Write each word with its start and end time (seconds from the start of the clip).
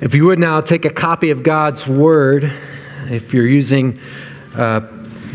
If 0.00 0.14
you 0.14 0.26
would 0.26 0.38
now 0.38 0.60
take 0.60 0.84
a 0.84 0.90
copy 0.90 1.30
of 1.30 1.42
God's 1.42 1.84
Word, 1.84 2.52
if 3.10 3.34
you're 3.34 3.48
using 3.48 3.98
uh, 4.54 4.78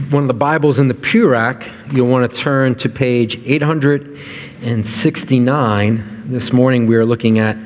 one 0.10 0.24
of 0.24 0.30
the 0.30 0.34
Bibles 0.34 0.80
in 0.80 0.88
the 0.88 0.94
pew 0.94 1.28
rack, 1.28 1.70
you'll 1.92 2.08
want 2.08 2.32
to 2.32 2.40
turn 2.40 2.74
to 2.76 2.88
page 2.88 3.38
869. 3.46 6.32
This 6.32 6.54
morning 6.54 6.88
we 6.88 6.96
are 6.96 7.06
looking 7.06 7.40
at 7.40 7.58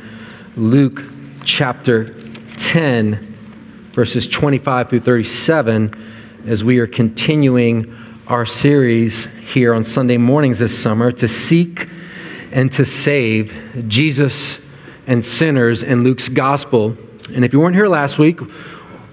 Luke 0.56 1.04
chapter 1.44 2.16
10, 2.62 3.92
verses 3.94 4.26
25 4.26 4.90
through 4.90 5.02
37, 5.02 5.94
as 6.48 6.64
we 6.64 6.80
are 6.80 6.88
continuing 6.88 7.96
our 8.26 8.48
series 8.48 9.28
here 9.46 9.76
on 9.76 9.84
Sunday 9.84 10.18
mornings 10.18 10.58
this 10.58 10.76
summer 10.76 11.12
to 11.12 11.28
seek 11.28 11.88
and 12.52 12.74
to 12.74 12.84
save 12.84 13.54
Jesus 13.88 14.62
and 15.08 15.24
sinners 15.24 15.84
in 15.84 16.04
Luke's 16.04 16.30
gospel. 16.30 16.96
And 17.34 17.44
if 17.44 17.54
you 17.54 17.60
weren't 17.60 17.76
here 17.76 17.88
last 17.88 18.20
week, 18.20 18.40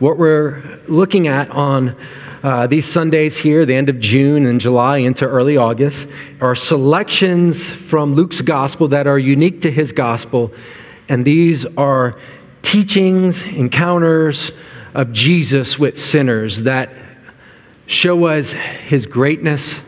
what 0.01 0.19
we're 0.19 0.81
looking 0.89 1.29
at 1.29 1.49
on 1.51 1.97
uh, 2.43 2.67
these 2.67 2.85
Sundays 2.85 3.39
here, 3.39 3.65
the 3.65 3.75
end 3.75 3.89
of 3.89 3.99
June 4.01 4.47
and 4.47 4.61
July 4.61 4.99
into 4.99 5.25
early 5.25 5.57
August, 5.57 6.07
are 6.43 6.55
selections 6.55 7.71
from 7.71 8.15
Luke's 8.15 8.43
gospel 8.43 8.89
that 8.89 9.07
are 9.07 9.19
unique 9.19 9.63
to 9.63 9.71
his 9.71 9.93
gospel. 9.93 10.53
And 11.09 11.25
these 11.25 11.65
are 11.77 12.21
teachings, 12.61 13.43
encounters 13.45 14.53
of 14.93 15.13
Jesus 15.13 15.79
with 15.79 15.99
sinners 15.99 16.63
that 16.65 16.91
show 17.87 18.27
us 18.27 18.51
his 18.51 19.07
greatness 19.07 19.81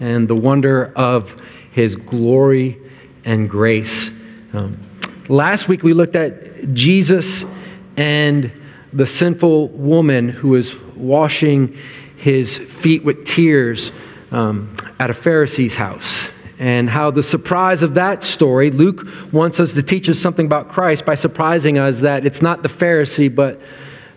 and 0.00 0.28
the 0.28 0.34
wonder 0.34 0.92
of 0.96 1.34
his 1.72 1.96
glory 1.96 2.78
and 3.24 3.50
grace. 3.50 4.10
Um, 4.52 4.87
last 5.28 5.68
week 5.68 5.82
we 5.82 5.92
looked 5.92 6.16
at 6.16 6.74
Jesus 6.74 7.44
and 7.96 8.50
the 8.92 9.06
sinful 9.06 9.68
woman 9.68 10.28
who 10.28 10.48
was 10.48 10.76
washing 10.96 11.76
his 12.16 12.56
feet 12.56 13.04
with 13.04 13.26
tears 13.26 13.92
um, 14.30 14.76
at 14.98 15.10
a 15.10 15.14
Pharisee's 15.14 15.74
house. 15.74 16.28
And 16.58 16.90
how 16.90 17.12
the 17.12 17.22
surprise 17.22 17.82
of 17.82 17.94
that 17.94 18.24
story, 18.24 18.70
Luke 18.72 19.06
wants 19.32 19.60
us 19.60 19.72
to 19.74 19.82
teach 19.82 20.08
us 20.08 20.18
something 20.18 20.46
about 20.46 20.68
Christ 20.68 21.06
by 21.06 21.14
surprising 21.14 21.78
us 21.78 22.00
that 22.00 22.26
it's 22.26 22.42
not 22.42 22.62
the 22.62 22.68
Pharisee, 22.68 23.32
but 23.32 23.60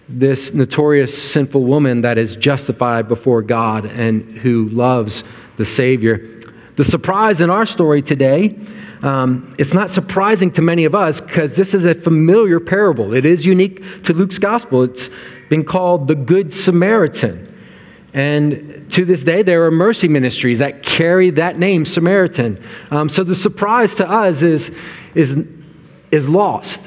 this 0.10 0.54
notorious 0.54 1.16
sinful 1.32 1.64
woman 1.64 2.02
that 2.02 2.18
is 2.18 2.36
justified 2.36 3.08
before 3.08 3.42
God 3.44 3.86
and 3.86 4.38
who 4.40 4.70
loves 4.70 5.24
the 5.58 5.66
Savior. 5.66 6.41
The 6.76 6.84
surprise 6.84 7.42
in 7.42 7.50
our 7.50 7.66
story 7.66 8.02
today 8.02 8.58
um, 9.04 9.56
it's 9.58 9.74
not 9.74 9.92
surprising 9.92 10.52
to 10.52 10.62
many 10.62 10.86
of 10.86 10.94
us 10.94 11.20
because 11.20 11.56
this 11.56 11.74
is 11.74 11.86
a 11.86 11.96
familiar 11.96 12.60
parable. 12.60 13.14
It 13.14 13.26
is 13.26 13.46
unique 13.46 14.04
to 14.04 14.14
Luke's 14.14 14.38
gospel. 14.38 14.84
It's 14.84 15.10
been 15.50 15.66
called 15.66 16.08
the 16.08 16.16
Good 16.16 16.54
Samaritan. 16.54 17.48
And 18.14 18.92
to 18.92 19.06
this 19.06 19.24
day, 19.24 19.42
there 19.42 19.66
are 19.66 19.72
mercy 19.72 20.08
ministries 20.08 20.60
that 20.60 20.84
carry 20.84 21.30
that 21.32 21.58
name, 21.58 21.86
Samaritan. 21.86 22.64
Um, 22.92 23.10
so 23.10 23.24
the 23.24 23.36
surprise 23.36 23.96
to 23.96 24.10
us 24.10 24.42
is, 24.42 24.70
is, 25.16 25.36
is 26.12 26.28
lost 26.28 26.82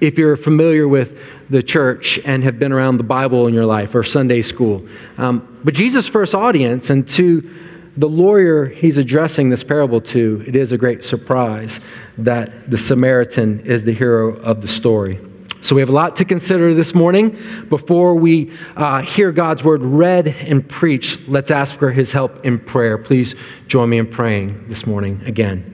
if 0.00 0.18
you're 0.18 0.36
familiar 0.36 0.88
with 0.88 1.16
the 1.48 1.62
church 1.62 2.18
and 2.24 2.42
have 2.42 2.58
been 2.58 2.72
around 2.72 2.96
the 2.96 3.04
Bible 3.04 3.46
in 3.46 3.54
your 3.54 3.66
life 3.66 3.94
or 3.94 4.02
Sunday 4.02 4.42
school. 4.42 4.86
Um, 5.16 5.60
but 5.62 5.74
Jesus' 5.74 6.08
first 6.08 6.34
audience, 6.34 6.90
and 6.90 7.06
to 7.10 7.65
the 7.96 8.08
lawyer 8.08 8.66
he's 8.66 8.98
addressing 8.98 9.48
this 9.48 9.64
parable 9.64 10.00
to, 10.00 10.44
it 10.46 10.54
is 10.54 10.72
a 10.72 10.78
great 10.78 11.04
surprise 11.04 11.80
that 12.18 12.70
the 12.70 12.76
Samaritan 12.76 13.60
is 13.60 13.84
the 13.84 13.92
hero 13.92 14.36
of 14.36 14.60
the 14.60 14.68
story. 14.68 15.18
So 15.62 15.74
we 15.74 15.80
have 15.80 15.88
a 15.88 15.92
lot 15.92 16.16
to 16.16 16.24
consider 16.24 16.74
this 16.74 16.94
morning. 16.94 17.36
Before 17.68 18.14
we 18.14 18.52
uh, 18.76 19.02
hear 19.02 19.32
God's 19.32 19.64
word 19.64 19.82
read 19.82 20.28
and 20.28 20.66
preached, 20.68 21.26
let's 21.26 21.50
ask 21.50 21.76
for 21.76 21.90
his 21.90 22.12
help 22.12 22.44
in 22.44 22.58
prayer. 22.58 22.98
Please 22.98 23.34
join 23.66 23.88
me 23.88 23.98
in 23.98 24.06
praying 24.06 24.68
this 24.68 24.86
morning 24.86 25.22
again. 25.24 25.72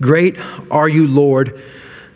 Great 0.00 0.36
are 0.70 0.88
you, 0.88 1.08
Lord, 1.08 1.62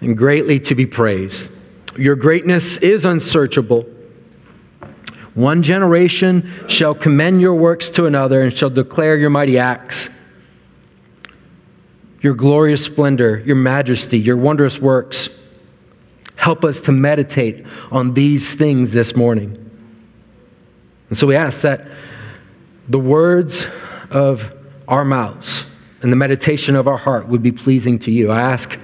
and 0.03 0.17
greatly 0.17 0.61
to 0.61 0.75
be 0.75 0.87
praised. 0.87 1.49
Your 1.97 2.15
greatness 2.15 2.77
is 2.77 3.05
unsearchable. 3.07 3.87
One 5.41 5.63
generation 5.63 6.67
shall 6.69 6.95
commend 6.95 7.41
your 7.41 7.55
works 7.55 7.89
to 7.91 8.05
another 8.05 8.43
and 8.43 8.57
shall 8.57 8.69
declare 8.69 9.17
your 9.17 9.31
mighty 9.31 9.59
acts, 9.59 10.11
your 12.21 12.35
glorious 12.35 12.85
splendor, 12.85 13.43
your 13.47 13.57
majesty, 13.57 14.19
your 14.19 14.37
wondrous 14.37 14.79
works. 14.79 15.31
Help 16.37 16.63
us 16.63 16.79
to 16.83 16.93
meditate 16.93 17.65
on 17.91 18.13
these 18.13 18.53
things 18.53 18.93
this 18.93 19.17
morning. 19.17 19.57
And 21.09 21.17
so 21.17 21.27
we 21.27 21.37
ask 21.37 21.63
that 21.63 21.89
the 22.91 22.99
words 22.99 23.65
of 24.11 24.53
our 24.89 25.07
mouths 25.07 25.65
and 26.03 26.13
the 26.13 26.17
meditation 26.17 26.77
of 26.77 26.87
our 26.87 26.99
heart 26.99 27.29
would 27.29 27.43
be 27.43 27.53
pleasing 27.53 27.99
to 28.01 28.11
you. 28.11 28.31
I 28.31 28.43
ask 28.43 28.79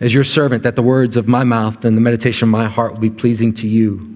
as 0.00 0.12
your 0.12 0.24
servant 0.24 0.64
that 0.64 0.74
the 0.74 0.82
words 0.82 1.16
of 1.16 1.28
my 1.28 1.44
mouth 1.44 1.84
and 1.84 1.96
the 1.96 2.00
meditation 2.00 2.48
of 2.48 2.50
my 2.50 2.66
heart 2.66 2.94
will 2.94 3.00
be 3.00 3.10
pleasing 3.10 3.54
to 3.54 3.68
you 3.68 4.12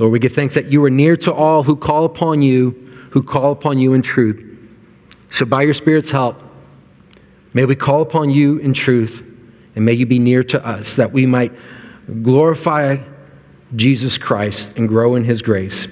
Lord, 0.00 0.12
we 0.12 0.18
give 0.18 0.32
thanks 0.32 0.54
that 0.54 0.72
you 0.72 0.82
are 0.82 0.90
near 0.90 1.14
to 1.18 1.32
all 1.32 1.62
who 1.62 1.76
call 1.76 2.06
upon 2.06 2.40
you, 2.40 2.70
who 3.10 3.22
call 3.22 3.52
upon 3.52 3.78
you 3.78 3.92
in 3.92 4.00
truth. 4.00 4.42
So, 5.30 5.44
by 5.44 5.60
your 5.60 5.74
Spirit's 5.74 6.10
help, 6.10 6.42
may 7.52 7.66
we 7.66 7.76
call 7.76 8.00
upon 8.00 8.30
you 8.30 8.56
in 8.56 8.72
truth, 8.72 9.22
and 9.76 9.84
may 9.84 9.92
you 9.92 10.06
be 10.06 10.18
near 10.18 10.42
to 10.44 10.66
us, 10.66 10.96
that 10.96 11.12
we 11.12 11.26
might 11.26 11.52
glorify 12.22 12.96
Jesus 13.76 14.16
Christ 14.16 14.78
and 14.78 14.88
grow 14.88 15.16
in 15.16 15.24
his 15.24 15.42
grace. 15.42 15.86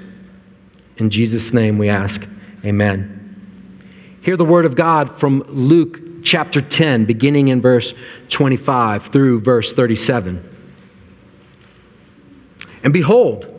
In 0.96 1.10
Jesus' 1.10 1.52
name 1.52 1.76
we 1.76 1.90
ask, 1.90 2.26
Amen. 2.64 3.14
Hear 4.22 4.38
the 4.38 4.44
word 4.44 4.64
of 4.64 4.74
God 4.74 5.18
from 5.18 5.44
Luke 5.48 6.24
chapter 6.24 6.62
10, 6.62 7.04
beginning 7.04 7.48
in 7.48 7.60
verse 7.60 7.92
25 8.30 9.08
through 9.08 9.42
verse 9.42 9.74
37. 9.74 10.56
And 12.82 12.92
behold, 12.94 13.56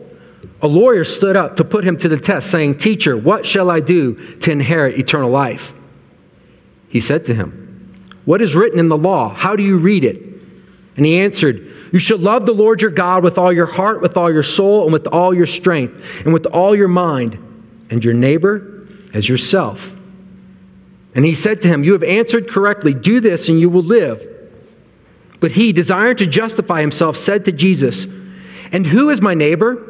a 0.62 0.66
lawyer 0.66 1.04
stood 1.04 1.36
up 1.36 1.56
to 1.56 1.64
put 1.64 1.84
him 1.84 1.96
to 1.98 2.08
the 2.08 2.18
test, 2.18 2.50
saying, 2.50 2.78
Teacher, 2.78 3.16
what 3.16 3.46
shall 3.46 3.70
I 3.70 3.80
do 3.80 4.36
to 4.40 4.50
inherit 4.50 4.98
eternal 4.98 5.30
life? 5.30 5.72
He 6.88 7.00
said 7.00 7.24
to 7.26 7.34
him, 7.34 7.94
What 8.24 8.42
is 8.42 8.54
written 8.54 8.78
in 8.78 8.88
the 8.88 8.96
law? 8.96 9.32
How 9.32 9.56
do 9.56 9.62
you 9.62 9.78
read 9.78 10.04
it? 10.04 10.22
And 10.96 11.06
he 11.06 11.18
answered, 11.18 11.70
You 11.92 11.98
shall 11.98 12.18
love 12.18 12.46
the 12.46 12.52
Lord 12.52 12.82
your 12.82 12.90
God 12.90 13.22
with 13.22 13.38
all 13.38 13.52
your 13.52 13.66
heart, 13.66 14.02
with 14.02 14.16
all 14.16 14.32
your 14.32 14.42
soul, 14.42 14.84
and 14.84 14.92
with 14.92 15.06
all 15.06 15.34
your 15.34 15.46
strength, 15.46 16.02
and 16.24 16.32
with 16.32 16.46
all 16.46 16.76
your 16.76 16.88
mind, 16.88 17.38
and 17.90 18.04
your 18.04 18.14
neighbor 18.14 18.86
as 19.14 19.28
yourself. 19.28 19.94
And 21.14 21.24
he 21.24 21.34
said 21.34 21.62
to 21.62 21.68
him, 21.68 21.84
You 21.84 21.92
have 21.92 22.02
answered 22.02 22.50
correctly. 22.50 22.94
Do 22.94 23.20
this, 23.20 23.48
and 23.48 23.58
you 23.58 23.70
will 23.70 23.82
live. 23.82 24.26
But 25.40 25.52
he, 25.52 25.72
desiring 25.72 26.16
to 26.18 26.26
justify 26.26 26.80
himself, 26.80 27.16
said 27.16 27.46
to 27.46 27.52
Jesus, 27.52 28.04
And 28.72 28.86
who 28.86 29.10
is 29.10 29.20
my 29.20 29.34
neighbor? 29.34 29.89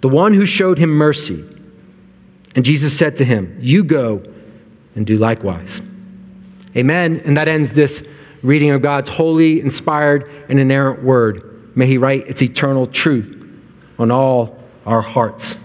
the 0.00 0.08
one 0.08 0.34
who 0.34 0.46
showed 0.46 0.78
him 0.78 0.90
mercy. 0.90 1.44
And 2.54 2.64
Jesus 2.64 2.96
said 2.96 3.16
to 3.16 3.24
him, 3.24 3.58
You 3.60 3.84
go 3.84 4.22
and 4.94 5.06
do 5.06 5.18
likewise. 5.18 5.80
Amen. 6.76 7.22
And 7.24 7.36
that 7.36 7.48
ends 7.48 7.72
this 7.72 8.02
reading 8.42 8.70
of 8.70 8.82
God's 8.82 9.08
holy, 9.08 9.60
inspired, 9.60 10.30
and 10.48 10.58
inerrant 10.58 11.02
word. 11.02 11.76
May 11.76 11.86
He 11.86 11.98
write 11.98 12.28
its 12.28 12.42
eternal 12.42 12.86
truth 12.86 13.36
on 13.98 14.10
all 14.10 14.58
our 14.86 15.02
hearts. 15.02 15.56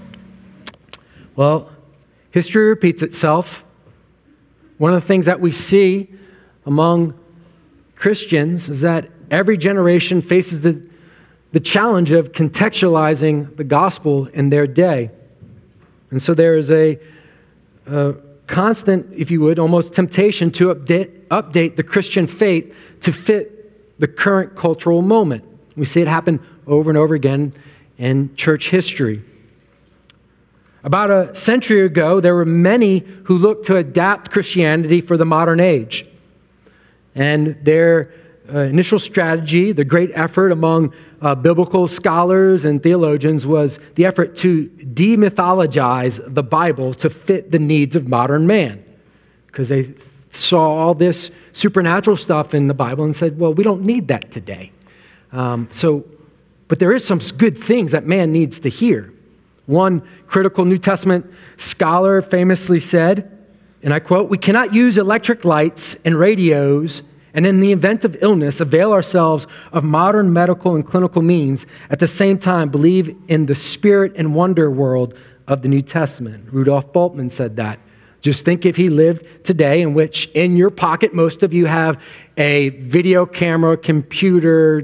Well, 1.35 1.71
history 2.31 2.65
repeats 2.65 3.01
itself. 3.01 3.63
One 4.77 4.93
of 4.93 5.01
the 5.01 5.07
things 5.07 5.25
that 5.25 5.39
we 5.39 5.51
see 5.51 6.09
among 6.65 7.13
Christians 7.95 8.67
is 8.69 8.81
that 8.81 9.09
every 9.31 9.57
generation 9.57 10.21
faces 10.21 10.61
the, 10.61 10.84
the 11.55 11.61
challenge 11.61 12.11
of 12.11 12.33
contextualizing 12.33 13.55
the 13.55 13.63
gospel 13.63 14.25
in 14.33 14.49
their 14.49 14.67
day. 14.67 15.09
And 16.11 16.21
so 16.21 16.33
there 16.33 16.57
is 16.57 16.69
a, 16.69 16.99
a 17.85 18.15
constant, 18.45 19.13
if 19.15 19.31
you 19.31 19.39
would, 19.39 19.57
almost 19.57 19.93
temptation 19.93 20.51
to 20.51 20.75
update, 20.75 21.27
update 21.27 21.77
the 21.77 21.83
Christian 21.83 22.27
faith 22.27 22.75
to 23.03 23.13
fit 23.13 23.97
the 24.01 24.07
current 24.07 24.57
cultural 24.57 25.01
moment. 25.01 25.45
We 25.77 25.85
see 25.85 26.01
it 26.01 26.09
happen 26.09 26.45
over 26.67 26.89
and 26.89 26.97
over 26.97 27.15
again 27.15 27.53
in 27.97 28.35
church 28.35 28.69
history. 28.69 29.23
About 30.83 31.09
a 31.09 31.33
century 31.35 31.85
ago, 31.85 32.19
there 32.19 32.35
were 32.35 32.43
many 32.43 32.99
who 33.23 33.37
looked 33.37 33.67
to 33.67 33.77
adapt 33.77 34.29
Christianity 34.29 34.99
for 34.99 35.15
the 35.15 35.23
modern 35.23 35.61
age. 35.61 36.05
And 37.15 37.55
their 37.63 38.11
uh, 38.53 38.59
initial 38.59 38.99
strategy, 38.99 39.71
the 39.71 39.83
great 39.83 40.11
effort 40.13 40.51
among 40.51 40.93
uh, 41.21 41.35
biblical 41.35 41.87
scholars 41.87 42.65
and 42.65 42.81
theologians, 42.81 43.45
was 43.45 43.79
the 43.95 44.05
effort 44.05 44.35
to 44.37 44.67
demythologize 44.93 46.21
the 46.33 46.43
Bible 46.43 46.93
to 46.95 47.09
fit 47.09 47.51
the 47.51 47.59
needs 47.59 47.95
of 47.95 48.07
modern 48.07 48.45
man. 48.45 48.83
Because 49.47 49.69
they 49.69 49.93
saw 50.31 50.61
all 50.61 50.93
this 50.93 51.31
supernatural 51.53 52.17
stuff 52.17 52.53
in 52.53 52.67
the 52.67 52.73
Bible 52.73 53.05
and 53.05 53.15
said, 53.15 53.39
well, 53.39 53.53
we 53.53 53.63
don't 53.63 53.83
need 53.83 54.07
that 54.09 54.31
today. 54.31 54.71
Um, 55.31 55.69
so, 55.71 56.05
but 56.67 56.79
there 56.79 56.93
is 56.93 57.05
some 57.05 57.19
good 57.19 57.57
things 57.57 57.91
that 57.91 58.05
man 58.05 58.31
needs 58.31 58.59
to 58.61 58.69
hear. 58.69 59.13
One 59.65 60.07
critical 60.27 60.65
New 60.65 60.77
Testament 60.77 61.25
scholar 61.57 62.21
famously 62.21 62.79
said, 62.79 63.31
and 63.81 63.93
I 63.93 63.99
quote, 63.99 64.29
We 64.29 64.37
cannot 64.37 64.73
use 64.73 64.97
electric 64.97 65.45
lights 65.45 65.95
and 66.05 66.17
radios 66.17 67.03
and 67.35 67.45
in 67.45 67.59
the 67.59 67.71
event 67.71 68.05
of 68.05 68.17
illness, 68.21 68.61
avail 68.61 68.93
ourselves 68.93 69.45
of 69.73 69.83
modern 69.83 70.31
medical 70.31 70.75
and 70.75 70.87
clinical 70.87 71.21
means, 71.21 71.65
at 71.89 71.99
the 71.99 72.07
same 72.07 72.39
time, 72.39 72.69
believe 72.69 73.15
in 73.27 73.45
the 73.45 73.53
spirit 73.53 74.13
and 74.15 74.33
wonder 74.33 74.71
world 74.71 75.17
of 75.47 75.61
the 75.61 75.67
New 75.67 75.81
Testament. 75.81 76.47
Rudolf 76.51 76.93
Bultmann 76.93 77.29
said 77.29 77.57
that. 77.57 77.77
Just 78.21 78.45
think 78.45 78.65
if 78.65 78.77
he 78.77 78.89
lived 78.89 79.45
today, 79.45 79.81
in 79.81 79.93
which 79.93 80.27
in 80.33 80.55
your 80.55 80.69
pocket, 80.69 81.13
most 81.13 81.43
of 81.43 81.53
you 81.53 81.65
have 81.65 82.01
a 82.37 82.69
video 82.69 83.25
camera, 83.25 83.75
computer, 83.77 84.81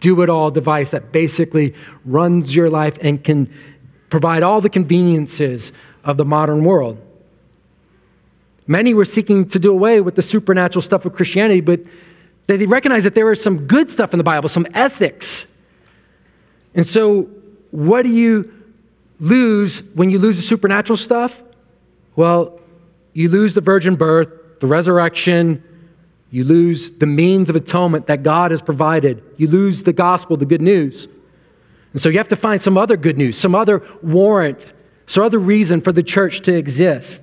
do 0.00 0.20
it 0.20 0.28
all 0.28 0.50
device 0.50 0.90
that 0.90 1.10
basically 1.10 1.74
runs 2.04 2.54
your 2.54 2.68
life 2.68 2.98
and 3.00 3.24
can 3.24 3.52
provide 4.10 4.42
all 4.42 4.60
the 4.60 4.68
conveniences 4.68 5.72
of 6.04 6.18
the 6.18 6.24
modern 6.24 6.64
world. 6.64 7.00
Many 8.66 8.94
were 8.94 9.04
seeking 9.04 9.48
to 9.50 9.58
do 9.58 9.70
away 9.70 10.00
with 10.00 10.14
the 10.14 10.22
supernatural 10.22 10.82
stuff 10.82 11.04
of 11.04 11.14
Christianity, 11.14 11.60
but 11.60 11.80
they 12.46 12.64
recognized 12.66 13.06
that 13.06 13.14
there 13.14 13.26
was 13.26 13.42
some 13.42 13.66
good 13.66 13.90
stuff 13.90 14.12
in 14.12 14.18
the 14.18 14.24
Bible, 14.24 14.48
some 14.48 14.66
ethics. 14.74 15.46
And 16.74 16.86
so, 16.86 17.28
what 17.70 18.02
do 18.02 18.10
you 18.10 18.52
lose 19.20 19.82
when 19.94 20.10
you 20.10 20.18
lose 20.18 20.36
the 20.36 20.42
supernatural 20.42 20.96
stuff? 20.96 21.42
Well, 22.16 22.60
you 23.12 23.28
lose 23.28 23.54
the 23.54 23.60
virgin 23.60 23.96
birth, 23.96 24.28
the 24.60 24.66
resurrection, 24.66 25.62
you 26.30 26.44
lose 26.44 26.90
the 26.90 27.06
means 27.06 27.48
of 27.48 27.56
atonement 27.56 28.06
that 28.08 28.22
God 28.22 28.50
has 28.50 28.60
provided, 28.60 29.22
you 29.36 29.46
lose 29.46 29.82
the 29.82 29.92
gospel, 29.92 30.36
the 30.36 30.46
good 30.46 30.62
news. 30.62 31.06
And 31.92 32.00
so, 32.00 32.08
you 32.08 32.18
have 32.18 32.28
to 32.28 32.36
find 32.36 32.62
some 32.62 32.78
other 32.78 32.96
good 32.96 33.18
news, 33.18 33.38
some 33.38 33.54
other 33.54 33.82
warrant, 34.02 34.58
some 35.06 35.22
other 35.22 35.38
reason 35.38 35.82
for 35.82 35.92
the 35.92 36.02
church 36.02 36.40
to 36.42 36.54
exist 36.54 37.20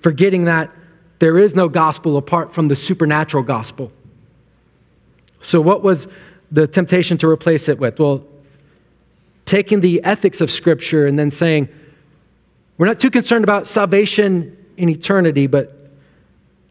forgetting 0.00 0.44
that 0.44 0.70
there 1.18 1.38
is 1.38 1.54
no 1.54 1.68
gospel 1.68 2.16
apart 2.16 2.54
from 2.54 2.68
the 2.68 2.76
supernatural 2.76 3.42
gospel. 3.42 3.92
So, 5.42 5.60
what 5.60 5.82
was 5.82 6.08
the 6.50 6.66
temptation 6.66 7.18
to 7.18 7.28
replace 7.28 7.68
it 7.68 7.78
with? 7.78 7.98
Well, 7.98 8.24
taking 9.44 9.80
the 9.80 10.02
ethics 10.04 10.40
of 10.40 10.50
Scripture 10.50 11.06
and 11.06 11.18
then 11.18 11.30
saying, 11.30 11.68
we're 12.78 12.86
not 12.86 12.98
too 12.98 13.10
concerned 13.10 13.44
about 13.44 13.68
salvation 13.68 14.56
in 14.76 14.88
eternity, 14.88 15.46
but 15.46 15.90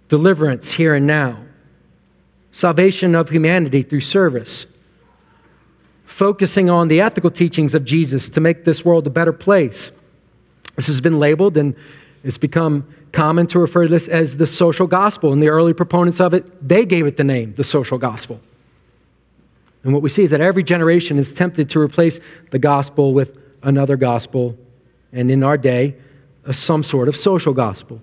deliverance 0.07 0.71
here 0.71 0.95
and 0.95 1.05
now, 1.05 1.37
salvation 2.51 3.13
of 3.13 3.29
humanity 3.29 3.83
through 3.83 4.01
service, 4.01 4.65
focusing 6.05 6.69
on 6.69 6.87
the 6.87 7.01
ethical 7.01 7.29
teachings 7.29 7.75
of 7.75 7.85
Jesus 7.85 8.29
to 8.29 8.39
make 8.39 8.65
this 8.65 8.83
world 8.83 9.05
a 9.05 9.11
better 9.11 9.31
place. 9.31 9.91
This 10.75 10.87
has 10.87 10.99
been 10.99 11.19
labeled 11.19 11.57
and 11.57 11.75
it's 12.23 12.37
become 12.37 12.87
common 13.11 13.47
to 13.47 13.59
refer 13.59 13.83
to 13.83 13.89
this 13.89 14.07
as 14.07 14.37
the 14.37 14.47
social 14.47 14.87
gospel. 14.87 15.33
And 15.33 15.41
the 15.41 15.47
early 15.47 15.73
proponents 15.73 16.19
of 16.19 16.33
it, 16.33 16.67
they 16.67 16.85
gave 16.85 17.05
it 17.05 17.17
the 17.17 17.23
name, 17.23 17.53
the 17.55 17.63
social 17.63 17.97
gospel. 17.97 18.39
And 19.83 19.93
what 19.93 20.01
we 20.01 20.09
see 20.09 20.23
is 20.23 20.29
that 20.31 20.41
every 20.41 20.63
generation 20.63 21.17
is 21.17 21.33
tempted 21.33 21.69
to 21.71 21.79
replace 21.79 22.19
the 22.51 22.59
gospel 22.59 23.13
with 23.13 23.37
another 23.63 23.95
gospel, 23.95 24.57
and 25.11 25.31
in 25.31 25.43
our 25.43 25.57
day, 25.57 25.95
a, 26.45 26.53
some 26.53 26.83
sort 26.83 27.07
of 27.07 27.15
social 27.15 27.53
gospel. 27.53 28.01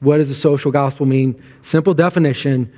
What 0.00 0.18
does 0.18 0.30
a 0.30 0.34
social 0.34 0.70
gospel 0.70 1.06
mean? 1.06 1.42
Simple 1.62 1.94
definition 1.94 2.72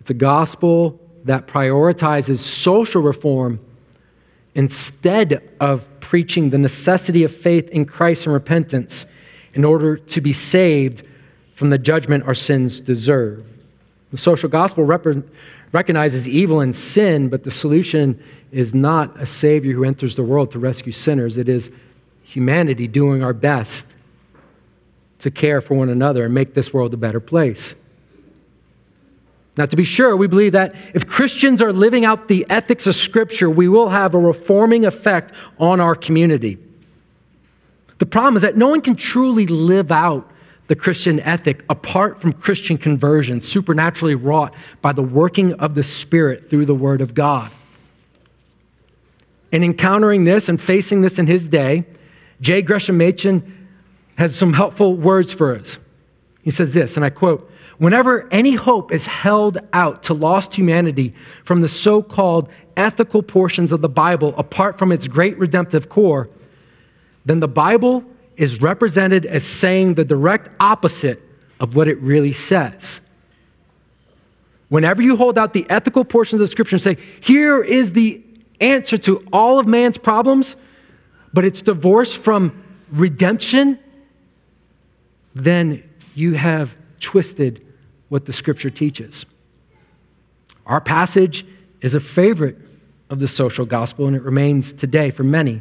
it's 0.00 0.10
a 0.10 0.14
gospel 0.14 1.00
that 1.24 1.46
prioritizes 1.46 2.38
social 2.38 3.00
reform 3.00 3.58
instead 4.54 5.50
of 5.60 5.82
preaching 6.00 6.50
the 6.50 6.58
necessity 6.58 7.24
of 7.24 7.34
faith 7.34 7.68
in 7.70 7.86
Christ 7.86 8.26
and 8.26 8.34
repentance 8.34 9.06
in 9.54 9.64
order 9.64 9.96
to 9.96 10.20
be 10.20 10.32
saved 10.32 11.02
from 11.54 11.70
the 11.70 11.78
judgment 11.78 12.24
our 12.26 12.34
sins 12.34 12.80
deserve. 12.80 13.44
The 14.10 14.18
social 14.18 14.48
gospel 14.48 14.84
rep- 14.84 15.06
recognizes 15.72 16.28
evil 16.28 16.60
and 16.60 16.74
sin, 16.74 17.28
but 17.28 17.44
the 17.44 17.50
solution 17.50 18.22
is 18.52 18.74
not 18.74 19.20
a 19.20 19.26
Savior 19.26 19.72
who 19.72 19.84
enters 19.84 20.14
the 20.14 20.22
world 20.22 20.52
to 20.52 20.58
rescue 20.58 20.92
sinners. 20.92 21.36
It 21.36 21.48
is 21.48 21.70
humanity 22.22 22.86
doing 22.86 23.22
our 23.22 23.32
best 23.32 23.86
to 25.20 25.30
care 25.30 25.60
for 25.60 25.74
one 25.74 25.88
another 25.88 26.24
and 26.24 26.34
make 26.34 26.54
this 26.54 26.72
world 26.72 26.92
a 26.94 26.96
better 26.96 27.20
place. 27.20 27.74
Now, 29.56 29.66
to 29.66 29.76
be 29.76 29.84
sure, 29.84 30.16
we 30.16 30.26
believe 30.26 30.52
that 30.52 30.74
if 30.94 31.06
Christians 31.06 31.62
are 31.62 31.72
living 31.72 32.04
out 32.04 32.26
the 32.26 32.44
ethics 32.50 32.88
of 32.88 32.96
Scripture, 32.96 33.48
we 33.48 33.68
will 33.68 33.88
have 33.88 34.14
a 34.14 34.18
reforming 34.18 34.84
effect 34.84 35.32
on 35.58 35.78
our 35.78 35.94
community. 35.94 36.58
The 38.04 38.10
problem 38.10 38.36
is 38.36 38.42
that 38.42 38.54
no 38.54 38.68
one 38.68 38.82
can 38.82 38.96
truly 38.96 39.46
live 39.46 39.90
out 39.90 40.30
the 40.66 40.76
Christian 40.76 41.20
ethic 41.20 41.64
apart 41.70 42.20
from 42.20 42.34
Christian 42.34 42.76
conversion, 42.76 43.40
supernaturally 43.40 44.14
wrought 44.14 44.52
by 44.82 44.92
the 44.92 45.00
working 45.00 45.54
of 45.54 45.74
the 45.74 45.82
Spirit 45.82 46.50
through 46.50 46.66
the 46.66 46.74
Word 46.74 47.00
of 47.00 47.14
God. 47.14 47.50
In 49.52 49.64
encountering 49.64 50.24
this 50.24 50.50
and 50.50 50.60
facing 50.60 51.00
this 51.00 51.18
in 51.18 51.26
his 51.26 51.48
day, 51.48 51.86
J. 52.42 52.60
Gresham 52.60 52.98
Machen 52.98 53.68
has 54.16 54.36
some 54.36 54.52
helpful 54.52 54.94
words 54.94 55.32
for 55.32 55.56
us. 55.56 55.78
He 56.42 56.50
says 56.50 56.74
this, 56.74 56.96
and 56.96 57.06
I 57.06 57.08
quote 57.08 57.50
Whenever 57.78 58.28
any 58.30 58.54
hope 58.54 58.92
is 58.92 59.06
held 59.06 59.56
out 59.72 60.02
to 60.02 60.12
lost 60.12 60.54
humanity 60.54 61.14
from 61.42 61.62
the 61.62 61.68
so 61.68 62.02
called 62.02 62.50
ethical 62.76 63.22
portions 63.22 63.72
of 63.72 63.80
the 63.80 63.88
Bible 63.88 64.34
apart 64.36 64.78
from 64.78 64.92
its 64.92 65.08
great 65.08 65.38
redemptive 65.38 65.88
core, 65.88 66.28
then 67.24 67.40
the 67.40 67.48
Bible 67.48 68.04
is 68.36 68.60
represented 68.60 69.26
as 69.26 69.44
saying 69.44 69.94
the 69.94 70.04
direct 70.04 70.50
opposite 70.60 71.22
of 71.60 71.76
what 71.76 71.88
it 71.88 71.98
really 72.00 72.32
says. 72.32 73.00
Whenever 74.68 75.02
you 75.02 75.16
hold 75.16 75.38
out 75.38 75.52
the 75.52 75.66
ethical 75.70 76.04
portions 76.04 76.40
of 76.40 76.48
Scripture 76.48 76.76
and 76.76 76.82
say, 76.82 76.96
here 77.20 77.62
is 77.62 77.92
the 77.92 78.22
answer 78.60 78.98
to 78.98 79.24
all 79.32 79.58
of 79.58 79.66
man's 79.66 79.96
problems, 79.96 80.56
but 81.32 81.44
it's 81.44 81.62
divorced 81.62 82.18
from 82.18 82.64
redemption, 82.90 83.78
then 85.34 85.82
you 86.14 86.34
have 86.34 86.74
twisted 87.00 87.64
what 88.08 88.24
the 88.26 88.32
Scripture 88.32 88.70
teaches. 88.70 89.26
Our 90.66 90.80
passage 90.80 91.46
is 91.80 91.94
a 91.94 92.00
favorite 92.00 92.56
of 93.10 93.18
the 93.18 93.28
social 93.28 93.66
gospel, 93.66 94.06
and 94.06 94.16
it 94.16 94.22
remains 94.22 94.72
today 94.72 95.10
for 95.10 95.22
many. 95.22 95.60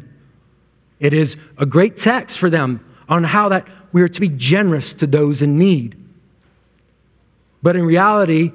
It 1.00 1.14
is 1.14 1.36
a 1.58 1.66
great 1.66 1.98
text 1.98 2.38
for 2.38 2.50
them 2.50 2.86
on 3.10 3.24
how 3.24 3.50
that 3.50 3.68
we 3.92 4.02
are 4.02 4.08
to 4.08 4.20
be 4.20 4.30
generous 4.30 4.94
to 4.94 5.08
those 5.08 5.42
in 5.42 5.58
need. 5.58 5.96
But 7.62 7.76
in 7.76 7.86
reality, 7.86 8.52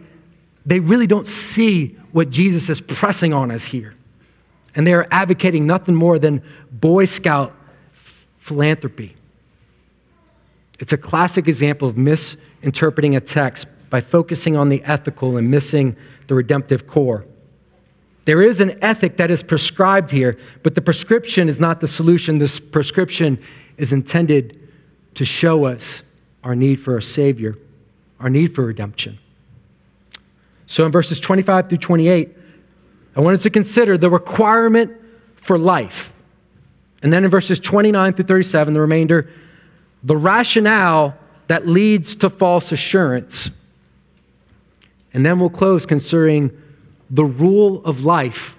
they 0.66 0.80
really 0.80 1.06
don't 1.06 1.28
see 1.28 1.96
what 2.12 2.30
Jesus 2.30 2.68
is 2.68 2.80
pressing 2.80 3.32
on 3.32 3.50
us 3.50 3.64
here. 3.64 3.94
And 4.74 4.86
they 4.86 4.92
are 4.92 5.06
advocating 5.10 5.66
nothing 5.66 5.94
more 5.94 6.18
than 6.18 6.42
Boy 6.70 7.04
Scout 7.06 7.54
philanthropy. 8.38 9.14
It's 10.78 10.92
a 10.92 10.98
classic 10.98 11.48
example 11.48 11.88
of 11.88 11.96
misinterpreting 11.96 13.16
a 13.16 13.20
text 13.20 13.66
by 13.90 14.00
focusing 14.00 14.56
on 14.56 14.68
the 14.68 14.82
ethical 14.84 15.36
and 15.36 15.50
missing 15.50 15.96
the 16.26 16.34
redemptive 16.34 16.86
core. 16.86 17.24
There 18.28 18.42
is 18.42 18.60
an 18.60 18.78
ethic 18.82 19.16
that 19.16 19.30
is 19.30 19.42
prescribed 19.42 20.10
here, 20.10 20.36
but 20.62 20.74
the 20.74 20.82
prescription 20.82 21.48
is 21.48 21.58
not 21.58 21.80
the 21.80 21.88
solution. 21.88 22.36
This 22.36 22.60
prescription 22.60 23.42
is 23.78 23.94
intended 23.94 24.68
to 25.14 25.24
show 25.24 25.64
us 25.64 26.02
our 26.44 26.54
need 26.54 26.78
for 26.78 26.98
a 26.98 27.02
Savior, 27.02 27.56
our 28.20 28.28
need 28.28 28.54
for 28.54 28.66
redemption. 28.66 29.18
So 30.66 30.84
in 30.84 30.92
verses 30.92 31.18
25 31.20 31.70
through 31.70 31.78
28, 31.78 32.36
I 33.16 33.20
want 33.22 33.32
us 33.32 33.42
to 33.44 33.50
consider 33.50 33.96
the 33.96 34.10
requirement 34.10 34.92
for 35.36 35.56
life. 35.56 36.12
And 37.02 37.10
then 37.10 37.24
in 37.24 37.30
verses 37.30 37.58
29 37.58 38.12
through 38.12 38.26
37, 38.26 38.74
the 38.74 38.80
remainder, 38.82 39.30
the 40.02 40.18
rationale 40.18 41.16
that 41.46 41.66
leads 41.66 42.14
to 42.16 42.28
false 42.28 42.72
assurance. 42.72 43.50
And 45.14 45.24
then 45.24 45.40
we'll 45.40 45.48
close 45.48 45.86
considering 45.86 46.50
the 47.10 47.24
rule 47.24 47.84
of 47.84 48.04
life 48.04 48.54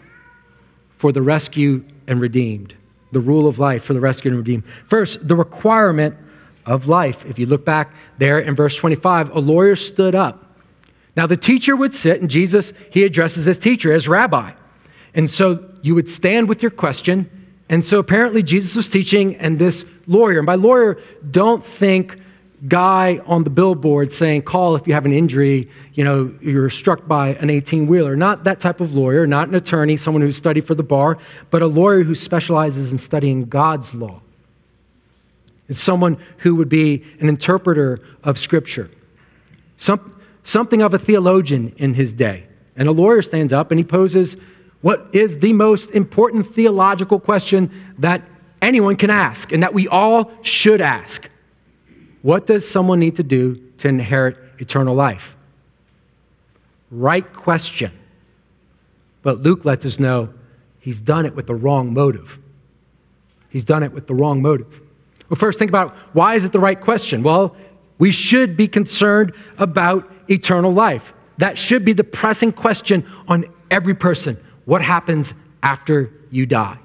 for 0.97 1.11
the 1.11 1.21
rescued 1.21 1.91
and 2.07 2.19
redeemed. 2.19 2.73
The 3.11 3.19
rule 3.19 3.47
of 3.47 3.59
life 3.59 3.83
for 3.83 3.93
the 3.93 3.99
rescued 3.99 4.33
and 4.33 4.39
redeemed. 4.39 4.63
First, 4.87 5.27
the 5.27 5.35
requirement 5.35 6.15
of 6.65 6.87
life. 6.87 7.25
If 7.25 7.39
you 7.39 7.45
look 7.45 7.65
back 7.65 7.93
there 8.17 8.39
in 8.39 8.55
verse 8.55 8.75
25, 8.75 9.35
a 9.35 9.39
lawyer 9.39 9.75
stood 9.75 10.15
up. 10.15 10.45
Now, 11.15 11.25
the 11.25 11.37
teacher 11.37 11.75
would 11.75 11.95
sit, 11.95 12.21
and 12.21 12.29
Jesus, 12.29 12.71
he 12.91 13.03
addresses 13.03 13.45
his 13.45 13.57
teacher 13.57 13.91
as 13.93 14.07
rabbi. 14.07 14.51
And 15.15 15.29
so 15.29 15.65
you 15.81 15.95
would 15.95 16.09
stand 16.09 16.47
with 16.47 16.61
your 16.61 16.71
question. 16.71 17.29
And 17.67 17.83
so 17.83 17.99
apparently 17.99 18.43
Jesus 18.43 18.75
was 18.75 18.89
teaching, 18.89 19.35
and 19.37 19.57
this 19.57 19.85
lawyer, 20.07 20.37
and 20.37 20.45
by 20.45 20.55
lawyer, 20.55 20.99
don't 21.31 21.65
think 21.65 22.17
guy 22.67 23.21
on 23.25 23.43
the 23.43 23.49
billboard 23.49 24.13
saying, 24.13 24.41
call 24.41 24.75
if 24.75 24.85
you 24.87 24.93
have 24.93 25.05
an 25.05 25.13
injury, 25.13 25.69
you 25.93 26.03
know, 26.03 26.33
you're 26.41 26.69
struck 26.69 27.07
by 27.07 27.29
an 27.35 27.49
18 27.49 27.87
wheeler. 27.87 28.15
Not 28.15 28.43
that 28.43 28.59
type 28.59 28.81
of 28.81 28.93
lawyer, 28.93 29.25
not 29.25 29.47
an 29.47 29.55
attorney, 29.55 29.95
someone 29.97 30.21
who's 30.21 30.35
studied 30.35 30.67
for 30.67 30.75
the 30.75 30.83
bar, 30.83 31.17
but 31.49 31.61
a 31.61 31.67
lawyer 31.67 32.03
who 32.03 32.15
specializes 32.15 32.91
in 32.91 32.97
studying 32.97 33.45
God's 33.45 33.93
law. 33.93 34.21
It's 35.69 35.81
someone 35.81 36.17
who 36.37 36.55
would 36.55 36.69
be 36.69 37.03
an 37.19 37.29
interpreter 37.29 37.99
of 38.23 38.37
Scripture, 38.37 38.89
Some, 39.77 40.19
something 40.43 40.81
of 40.81 40.93
a 40.93 40.99
theologian 40.99 41.73
in 41.77 41.93
his 41.93 42.11
day. 42.11 42.45
And 42.75 42.87
a 42.87 42.91
lawyer 42.91 43.21
stands 43.21 43.53
up 43.53 43.71
and 43.71 43.79
he 43.79 43.83
poses 43.83 44.35
what 44.81 45.07
is 45.13 45.39
the 45.39 45.53
most 45.53 45.89
important 45.91 46.53
theological 46.53 47.19
question 47.19 47.71
that 47.99 48.21
anyone 48.61 48.95
can 48.95 49.09
ask 49.09 49.51
and 49.51 49.61
that 49.63 49.73
we 49.73 49.87
all 49.87 50.31
should 50.41 50.81
ask. 50.81 51.29
What 52.21 52.47
does 52.47 52.67
someone 52.67 52.99
need 52.99 53.15
to 53.17 53.23
do 53.23 53.55
to 53.77 53.87
inherit 53.87 54.37
eternal 54.59 54.95
life? 54.95 55.35
Right 56.91 57.31
question. 57.33 57.91
But 59.21 59.39
Luke 59.39 59.65
lets 59.65 59.85
us 59.85 59.99
know 59.99 60.29
he's 60.79 60.99
done 60.99 61.25
it 61.25 61.35
with 61.35 61.47
the 61.47 61.55
wrong 61.55 61.93
motive. 61.93 62.37
He's 63.49 63.63
done 63.63 63.83
it 63.83 63.91
with 63.91 64.07
the 64.07 64.13
wrong 64.13 64.41
motive. 64.41 64.81
Well, 65.29 65.37
first, 65.37 65.59
think 65.59 65.69
about 65.69 65.95
why 66.13 66.35
is 66.35 66.45
it 66.45 66.51
the 66.51 66.59
right 66.59 66.79
question? 66.79 67.23
Well, 67.23 67.55
we 67.99 68.11
should 68.11 68.57
be 68.57 68.67
concerned 68.67 69.33
about 69.57 70.09
eternal 70.29 70.73
life. 70.73 71.13
That 71.37 71.57
should 71.57 71.85
be 71.85 71.93
the 71.93 72.03
pressing 72.03 72.51
question 72.51 73.07
on 73.27 73.45
every 73.71 73.95
person. 73.95 74.37
What 74.65 74.81
happens 74.81 75.33
after 75.63 76.11
you 76.31 76.45
die? 76.45 76.77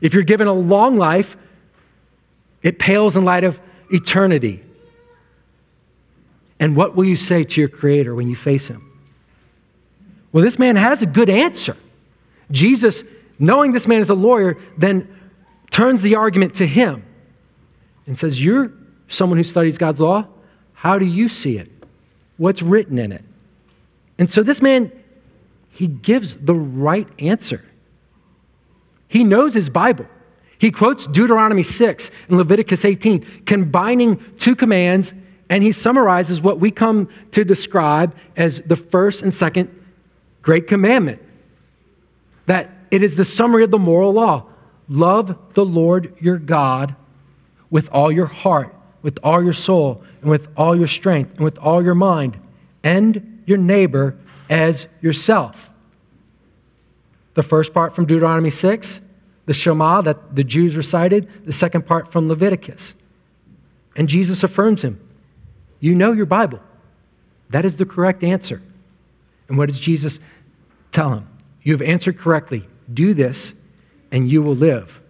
If 0.00 0.14
you're 0.14 0.22
given 0.22 0.46
a 0.46 0.52
long 0.52 0.96
life, 0.98 1.36
it 2.62 2.78
pales 2.78 3.16
in 3.16 3.24
light 3.24 3.44
of 3.44 3.58
eternity. 3.94 4.62
And 6.60 6.76
what 6.76 6.96
will 6.96 7.04
you 7.04 7.16
say 7.16 7.44
to 7.44 7.60
your 7.60 7.68
Creator 7.68 8.14
when 8.14 8.28
you 8.28 8.36
face 8.36 8.66
Him? 8.66 8.90
Well, 10.34 10.42
this 10.42 10.58
man 10.58 10.74
has 10.74 11.00
a 11.00 11.06
good 11.06 11.30
answer. 11.30 11.76
Jesus, 12.50 13.04
knowing 13.38 13.72
this 13.72 13.86
man 13.86 14.00
is 14.00 14.10
a 14.10 14.14
lawyer, 14.14 14.58
then 14.76 15.08
turns 15.70 16.02
the 16.02 16.16
argument 16.16 16.56
to 16.56 16.66
him 16.66 17.04
and 18.06 18.18
says, 18.18 18.42
You're 18.42 18.72
someone 19.08 19.38
who 19.38 19.44
studies 19.44 19.78
God's 19.78 20.00
law. 20.00 20.26
How 20.72 20.98
do 20.98 21.06
you 21.06 21.28
see 21.28 21.56
it? 21.56 21.70
What's 22.36 22.62
written 22.62 22.98
in 22.98 23.12
it? 23.12 23.24
And 24.18 24.30
so 24.30 24.42
this 24.42 24.60
man, 24.60 24.90
he 25.70 25.86
gives 25.86 26.36
the 26.36 26.54
right 26.54 27.08
answer. 27.18 27.64
He 29.08 29.24
knows 29.24 29.54
his 29.54 29.70
Bible. 29.70 30.06
He 30.58 30.70
quotes 30.70 31.06
Deuteronomy 31.06 31.62
6 31.62 32.10
and 32.28 32.38
Leviticus 32.38 32.84
18, 32.84 33.44
combining 33.44 34.22
two 34.38 34.54
commands, 34.54 35.12
and 35.50 35.62
he 35.62 35.72
summarizes 35.72 36.40
what 36.40 36.60
we 36.60 36.70
come 36.70 37.08
to 37.32 37.44
describe 37.44 38.14
as 38.36 38.60
the 38.62 38.76
first 38.76 39.22
and 39.22 39.32
second 39.32 39.68
great 40.42 40.66
commandment. 40.68 41.20
That 42.46 42.70
it 42.90 43.02
is 43.02 43.16
the 43.16 43.24
summary 43.24 43.64
of 43.64 43.70
the 43.70 43.78
moral 43.78 44.12
law 44.12 44.46
love 44.88 45.36
the 45.54 45.64
Lord 45.64 46.14
your 46.20 46.36
God 46.36 46.94
with 47.70 47.88
all 47.90 48.12
your 48.12 48.26
heart, 48.26 48.74
with 49.02 49.18
all 49.22 49.42
your 49.42 49.52
soul, 49.52 50.04
and 50.20 50.30
with 50.30 50.48
all 50.56 50.76
your 50.76 50.86
strength, 50.86 51.32
and 51.36 51.44
with 51.44 51.58
all 51.58 51.82
your 51.82 51.94
mind, 51.94 52.38
and 52.82 53.42
your 53.46 53.58
neighbor 53.58 54.16
as 54.50 54.86
yourself. 55.00 55.56
The 57.34 57.42
first 57.42 57.74
part 57.74 57.94
from 57.94 58.04
Deuteronomy 58.04 58.50
6 58.50 59.00
the 59.46 59.54
Shema 59.54 60.02
that 60.02 60.34
the 60.34 60.44
Jews 60.44 60.76
recited, 60.76 61.28
the 61.44 61.52
second 61.52 61.86
part 61.86 62.10
from 62.12 62.28
Leviticus. 62.28 62.94
And 63.96 64.08
Jesus 64.08 64.42
affirms 64.42 64.82
him. 64.82 65.00
You 65.80 65.94
know 65.94 66.12
your 66.12 66.26
Bible. 66.26 66.60
That 67.50 67.64
is 67.64 67.76
the 67.76 67.84
correct 67.84 68.24
answer. 68.24 68.62
And 69.48 69.58
what 69.58 69.66
does 69.66 69.78
Jesus 69.78 70.18
tell 70.92 71.10
him? 71.10 71.28
You 71.62 71.72
have 71.72 71.82
answered 71.82 72.18
correctly. 72.18 72.66
Do 72.92 73.14
this, 73.14 73.52
and 74.10 74.30
you 74.30 74.42
will 74.42 74.54
live. 74.54 75.00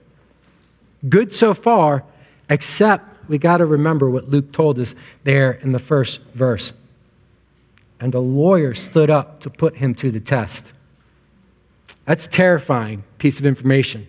Good 1.08 1.32
so 1.32 1.54
far, 1.54 2.04
except 2.50 3.28
we 3.28 3.38
got 3.38 3.58
to 3.58 3.66
remember 3.66 4.10
what 4.10 4.28
Luke 4.28 4.52
told 4.52 4.78
us 4.78 4.94
there 5.22 5.52
in 5.52 5.72
the 5.72 5.78
first 5.78 6.20
verse. 6.34 6.72
And 8.00 8.14
a 8.14 8.20
lawyer 8.20 8.74
stood 8.74 9.10
up 9.10 9.40
to 9.40 9.50
put 9.50 9.76
him 9.76 9.94
to 9.96 10.10
the 10.10 10.20
test. 10.20 10.64
That's 12.04 12.26
a 12.26 12.30
terrifying 12.30 13.04
piece 13.18 13.38
of 13.38 13.46
information 13.46 14.06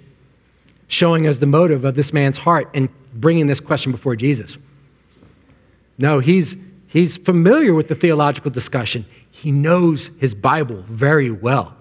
showing 0.88 1.28
us 1.28 1.40
the 1.40 1.46
motive 1.46 1.86
of 1.86 1.96
this 1.96 2.14
man's 2.14 2.38
heart 2.38 2.70
in 2.74 2.90
bringing 3.14 3.48
this 3.48 3.60
question 3.60 3.92
before 3.92 4.16
Jesus. 4.16 4.58
No, 5.98 6.20
he's, 6.20 6.56
he's 6.88 7.18
familiar 7.18 7.74
with 7.74 7.88
the 7.88 7.96
theological 7.96 8.52
discussion. 8.52 9.06
He 9.32 9.52
knows 9.52 10.12
his 10.20 10.34
Bible 10.34 10.84
very 10.88 11.32
well, 11.32 11.76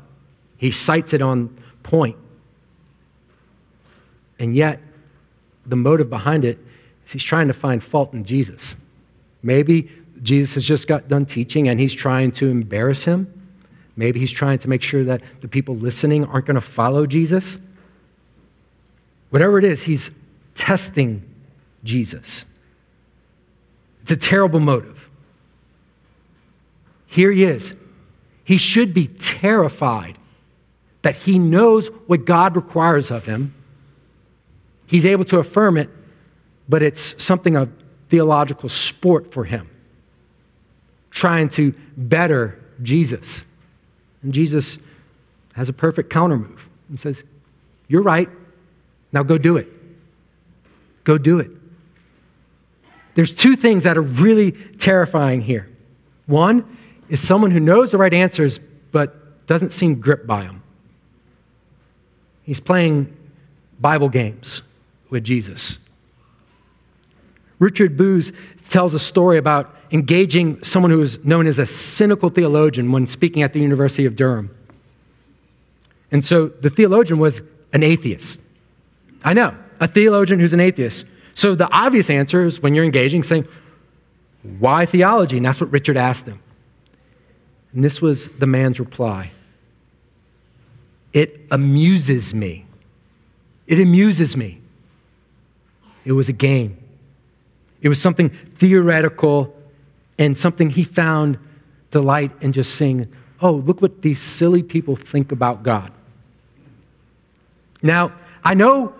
he 0.56 0.70
cites 0.70 1.12
it 1.12 1.22
on 1.22 1.56
point. 1.82 2.16
And 4.38 4.56
yet, 4.56 4.80
the 5.66 5.76
motive 5.76 6.10
behind 6.10 6.44
it 6.44 6.58
is 7.06 7.12
he's 7.12 7.22
trying 7.22 7.48
to 7.48 7.54
find 7.54 7.82
fault 7.82 8.12
in 8.12 8.24
Jesus. 8.24 8.74
Maybe 9.42 9.90
Jesus 10.22 10.54
has 10.54 10.64
just 10.64 10.88
got 10.88 11.08
done 11.08 11.26
teaching 11.26 11.68
and 11.68 11.78
he's 11.78 11.94
trying 11.94 12.32
to 12.32 12.48
embarrass 12.48 13.04
him. 13.04 13.30
Maybe 13.96 14.18
he's 14.18 14.32
trying 14.32 14.58
to 14.60 14.68
make 14.68 14.82
sure 14.82 15.04
that 15.04 15.22
the 15.40 15.48
people 15.48 15.76
listening 15.76 16.24
aren't 16.24 16.46
going 16.46 16.56
to 16.56 16.60
follow 16.60 17.06
Jesus. 17.06 17.58
Whatever 19.34 19.58
it 19.58 19.64
is, 19.64 19.82
he's 19.82 20.12
testing 20.54 21.28
Jesus. 21.82 22.44
It's 24.02 24.12
a 24.12 24.16
terrible 24.16 24.60
motive. 24.60 25.08
Here 27.08 27.32
he 27.32 27.42
is. 27.42 27.74
He 28.44 28.58
should 28.58 28.94
be 28.94 29.08
terrified 29.08 30.16
that 31.02 31.16
he 31.16 31.40
knows 31.40 31.88
what 32.06 32.24
God 32.24 32.54
requires 32.54 33.10
of 33.10 33.24
him. 33.24 33.52
He's 34.86 35.04
able 35.04 35.24
to 35.24 35.40
affirm 35.40 35.78
it, 35.78 35.90
but 36.68 36.84
it's 36.84 37.20
something 37.20 37.56
of 37.56 37.72
theological 38.10 38.68
sport 38.68 39.32
for 39.32 39.42
him, 39.42 39.68
trying 41.10 41.48
to 41.48 41.74
better 41.96 42.62
Jesus. 42.84 43.44
And 44.22 44.32
Jesus 44.32 44.78
has 45.54 45.68
a 45.68 45.72
perfect 45.72 46.12
countermove. 46.12 46.60
He 46.88 46.98
says, 46.98 47.20
You're 47.88 48.02
right. 48.02 48.28
Now 49.14 49.22
go 49.22 49.38
do 49.38 49.56
it. 49.56 49.68
Go 51.04 51.16
do 51.16 51.38
it. 51.38 51.50
There's 53.14 53.32
two 53.32 53.54
things 53.54 53.84
that 53.84 53.96
are 53.96 54.02
really 54.02 54.52
terrifying 54.52 55.40
here. 55.40 55.68
One 56.26 56.76
is 57.08 57.24
someone 57.24 57.52
who 57.52 57.60
knows 57.60 57.92
the 57.92 57.98
right 57.98 58.12
answers 58.12 58.58
but 58.90 59.46
doesn't 59.46 59.70
seem 59.70 60.00
gripped 60.00 60.26
by 60.26 60.42
them. 60.42 60.62
He's 62.42 62.58
playing 62.58 63.16
Bible 63.80 64.08
games 64.08 64.62
with 65.10 65.22
Jesus. 65.22 65.78
Richard 67.60 67.96
Bewes 67.96 68.32
tells 68.68 68.94
a 68.94 68.98
story 68.98 69.38
about 69.38 69.76
engaging 69.92 70.62
someone 70.64 70.90
who 70.90 71.02
is 71.02 71.24
known 71.24 71.46
as 71.46 71.60
a 71.60 71.66
cynical 71.66 72.30
theologian 72.30 72.90
when 72.90 73.06
speaking 73.06 73.42
at 73.42 73.52
the 73.52 73.60
University 73.60 74.06
of 74.06 74.16
Durham. 74.16 74.50
And 76.10 76.24
so 76.24 76.48
the 76.48 76.70
theologian 76.70 77.20
was 77.20 77.42
an 77.72 77.84
atheist. 77.84 78.40
I 79.24 79.32
know, 79.32 79.56
a 79.80 79.88
theologian 79.88 80.38
who's 80.38 80.52
an 80.52 80.60
atheist. 80.60 81.06
So 81.32 81.54
the 81.54 81.68
obvious 81.70 82.10
answer 82.10 82.44
is 82.44 82.60
when 82.60 82.74
you're 82.74 82.84
engaging, 82.84 83.22
saying, 83.22 83.48
Why 84.58 84.86
theology? 84.86 85.38
And 85.38 85.46
that's 85.46 85.60
what 85.60 85.70
Richard 85.72 85.96
asked 85.96 86.26
him. 86.26 86.40
And 87.72 87.82
this 87.82 88.00
was 88.00 88.28
the 88.38 88.46
man's 88.46 88.78
reply 88.78 89.32
It 91.12 91.40
amuses 91.50 92.34
me. 92.34 92.66
It 93.66 93.80
amuses 93.80 94.36
me. 94.36 94.60
It 96.04 96.12
was 96.12 96.28
a 96.28 96.34
game, 96.34 96.76
it 97.80 97.88
was 97.88 98.00
something 98.00 98.30
theoretical 98.58 99.54
and 100.18 100.36
something 100.38 100.70
he 100.70 100.84
found 100.84 101.38
delight 101.90 102.30
in 102.40 102.52
just 102.52 102.76
seeing, 102.76 103.10
oh, 103.40 103.52
look 103.52 103.82
what 103.82 104.02
these 104.02 104.20
silly 104.20 104.62
people 104.62 104.96
think 104.96 105.32
about 105.32 105.62
God. 105.62 105.90
Now, 107.82 108.12
I 108.44 108.54
know 108.54 108.94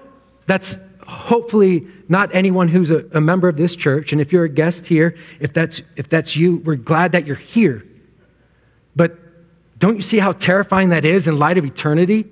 that's 0.46 0.76
hopefully 1.06 1.86
not 2.08 2.34
anyone 2.34 2.68
who's 2.68 2.90
a, 2.90 3.04
a, 3.12 3.20
member 3.20 3.48
of 3.48 3.56
this 3.56 3.76
church. 3.76 4.12
And 4.12 4.20
if 4.20 4.32
you're 4.32 4.44
a 4.44 4.48
guest 4.48 4.86
here, 4.86 5.16
if 5.40 5.52
that's, 5.52 5.82
if 5.96 6.08
that's 6.08 6.34
you, 6.36 6.58
we're 6.58 6.76
glad 6.76 7.12
that 7.12 7.26
you're 7.26 7.36
here. 7.36 7.84
But 8.96 9.18
don't 9.78 9.96
you 9.96 10.02
see 10.02 10.18
how 10.18 10.32
terrifying 10.32 10.90
that 10.90 11.04
is 11.04 11.26
in 11.28 11.38
light 11.38 11.58
of 11.58 11.64
eternity? 11.64 12.26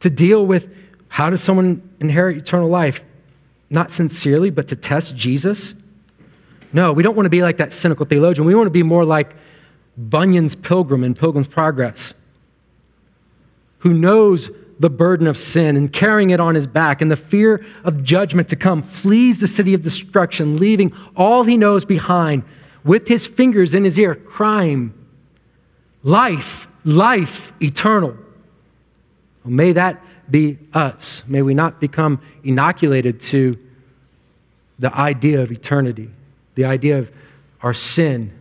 To 0.00 0.10
deal 0.10 0.46
with 0.46 0.68
how 1.08 1.30
does 1.30 1.42
someone 1.42 1.88
inherit 2.00 2.36
eternal 2.36 2.68
life? 2.68 3.02
Not 3.70 3.90
sincerely, 3.90 4.50
but 4.50 4.68
to 4.68 4.76
test 4.76 5.16
Jesus? 5.16 5.74
No, 6.72 6.92
we 6.92 7.02
don't 7.02 7.16
want 7.16 7.26
to 7.26 7.30
be 7.30 7.42
like 7.42 7.56
that 7.58 7.72
cynical 7.72 8.04
theologian. 8.04 8.46
We 8.46 8.54
want 8.54 8.66
to 8.66 8.70
be 8.70 8.82
more 8.82 9.04
like 9.04 9.34
Bunyan's 9.96 10.56
pilgrim 10.56 11.04
in 11.04 11.14
Pilgrim's 11.14 11.46
Progress, 11.46 12.14
who 13.78 13.92
knows 13.92 14.50
the 14.84 14.90
burden 14.90 15.26
of 15.26 15.38
sin 15.38 15.78
and 15.78 15.90
carrying 15.90 16.28
it 16.28 16.40
on 16.40 16.54
his 16.54 16.66
back 16.66 17.00
and 17.00 17.10
the 17.10 17.16
fear 17.16 17.64
of 17.84 18.04
judgment 18.04 18.50
to 18.50 18.54
come, 18.54 18.82
flees 18.82 19.38
the 19.38 19.48
city 19.48 19.72
of 19.72 19.82
destruction, 19.82 20.58
leaving 20.58 20.92
all 21.16 21.42
he 21.42 21.56
knows 21.56 21.86
behind, 21.86 22.42
with 22.84 23.08
his 23.08 23.26
fingers 23.26 23.74
in 23.74 23.82
his 23.82 23.98
ear, 23.98 24.14
crying, 24.14 24.92
Life, 26.02 26.68
life 26.84 27.50
eternal. 27.62 28.14
Well, 29.42 29.54
may 29.54 29.72
that 29.72 30.02
be 30.30 30.58
us. 30.74 31.22
May 31.26 31.40
we 31.40 31.54
not 31.54 31.80
become 31.80 32.20
inoculated 32.42 33.22
to 33.22 33.58
the 34.78 34.94
idea 34.94 35.40
of 35.40 35.50
eternity, 35.50 36.10
the 36.56 36.66
idea 36.66 36.98
of 36.98 37.10
our 37.62 37.72
sin 37.72 38.38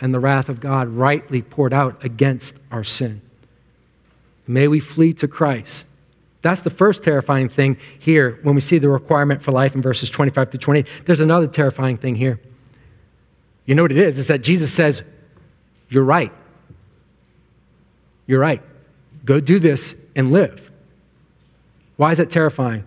and 0.00 0.14
the 0.14 0.20
wrath 0.20 0.48
of 0.48 0.58
God 0.58 0.88
rightly 0.88 1.42
poured 1.42 1.74
out 1.74 2.02
against 2.02 2.54
our 2.70 2.82
sin. 2.82 3.20
May 4.46 4.68
we 4.68 4.80
flee 4.80 5.12
to 5.14 5.28
Christ. 5.28 5.86
That's 6.42 6.62
the 6.62 6.70
first 6.70 7.04
terrifying 7.04 7.48
thing 7.48 7.78
here 8.00 8.40
when 8.42 8.54
we 8.54 8.60
see 8.60 8.78
the 8.78 8.88
requirement 8.88 9.42
for 9.42 9.52
life 9.52 9.74
in 9.74 9.82
verses 9.82 10.10
25 10.10 10.50
to 10.50 10.58
28. 10.58 10.86
There's 11.06 11.20
another 11.20 11.46
terrifying 11.46 11.96
thing 11.96 12.16
here. 12.16 12.40
You 13.64 13.76
know 13.76 13.82
what 13.82 13.92
it 13.92 13.98
is? 13.98 14.18
It's 14.18 14.28
that 14.28 14.42
Jesus 14.42 14.72
says, 14.72 15.02
You're 15.88 16.04
right. 16.04 16.32
You're 18.26 18.40
right. 18.40 18.62
Go 19.24 19.38
do 19.38 19.60
this 19.60 19.94
and 20.16 20.32
live. 20.32 20.70
Why 21.96 22.10
is 22.10 22.18
that 22.18 22.30
terrifying? 22.30 22.84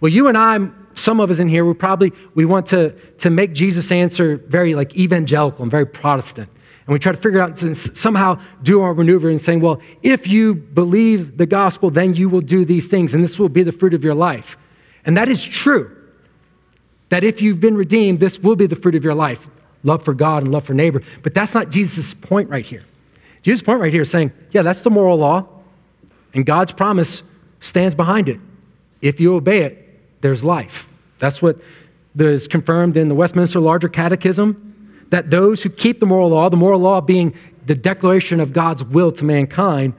Well, 0.00 0.10
you 0.10 0.26
and 0.26 0.36
I, 0.36 0.58
some 0.96 1.20
of 1.20 1.30
us 1.30 1.38
in 1.38 1.48
here, 1.48 1.64
we 1.64 1.74
probably 1.74 2.12
we 2.34 2.44
want 2.44 2.66
to, 2.68 2.90
to 3.18 3.30
make 3.30 3.52
Jesus' 3.52 3.92
answer 3.92 4.38
very 4.48 4.74
like 4.74 4.96
evangelical 4.96 5.62
and 5.62 5.70
very 5.70 5.86
Protestant. 5.86 6.48
And 6.86 6.92
we 6.92 7.00
try 7.00 7.10
to 7.12 7.20
figure 7.20 7.40
out 7.40 7.56
to 7.58 7.74
somehow 7.74 8.40
do 8.62 8.80
our 8.80 8.94
maneuver 8.94 9.28
and 9.28 9.40
saying, 9.40 9.60
well, 9.60 9.80
if 10.02 10.28
you 10.28 10.54
believe 10.54 11.36
the 11.36 11.46
gospel, 11.46 11.90
then 11.90 12.14
you 12.14 12.28
will 12.28 12.40
do 12.40 12.64
these 12.64 12.86
things, 12.86 13.12
and 13.12 13.24
this 13.24 13.38
will 13.38 13.48
be 13.48 13.64
the 13.64 13.72
fruit 13.72 13.92
of 13.92 14.04
your 14.04 14.14
life. 14.14 14.56
And 15.04 15.16
that 15.16 15.28
is 15.28 15.42
true. 15.42 15.90
That 17.08 17.24
if 17.24 17.42
you've 17.42 17.60
been 17.60 17.76
redeemed, 17.76 18.20
this 18.20 18.38
will 18.38 18.56
be 18.56 18.66
the 18.66 18.76
fruit 18.76 18.94
of 18.94 19.04
your 19.04 19.14
life 19.14 19.46
love 19.82 20.04
for 20.04 20.14
God 20.14 20.42
and 20.42 20.50
love 20.50 20.64
for 20.64 20.74
neighbor. 20.74 21.00
But 21.22 21.32
that's 21.32 21.54
not 21.54 21.70
Jesus' 21.70 22.12
point 22.12 22.50
right 22.50 22.66
here. 22.66 22.82
Jesus' 23.42 23.62
point 23.62 23.80
right 23.80 23.92
here 23.92 24.02
is 24.02 24.10
saying, 24.10 24.32
yeah, 24.50 24.62
that's 24.62 24.80
the 24.80 24.90
moral 24.90 25.16
law, 25.16 25.46
and 26.34 26.44
God's 26.44 26.72
promise 26.72 27.22
stands 27.60 27.94
behind 27.94 28.28
it. 28.28 28.40
If 29.00 29.20
you 29.20 29.34
obey 29.34 29.62
it, 29.62 30.00
there's 30.22 30.42
life. 30.42 30.86
That's 31.18 31.40
what 31.40 31.58
is 32.18 32.48
confirmed 32.48 32.96
in 32.96 33.08
the 33.08 33.14
Westminster 33.14 33.60
Larger 33.60 33.88
Catechism 33.88 34.66
that 35.10 35.30
those 35.30 35.62
who 35.62 35.68
keep 35.68 36.00
the 36.00 36.06
moral 36.06 36.30
law, 36.30 36.48
the 36.48 36.56
moral 36.56 36.80
law 36.80 37.00
being 37.00 37.34
the 37.66 37.74
declaration 37.74 38.40
of 38.40 38.52
God's 38.52 38.84
will 38.84 39.12
to 39.12 39.24
mankind, 39.24 39.94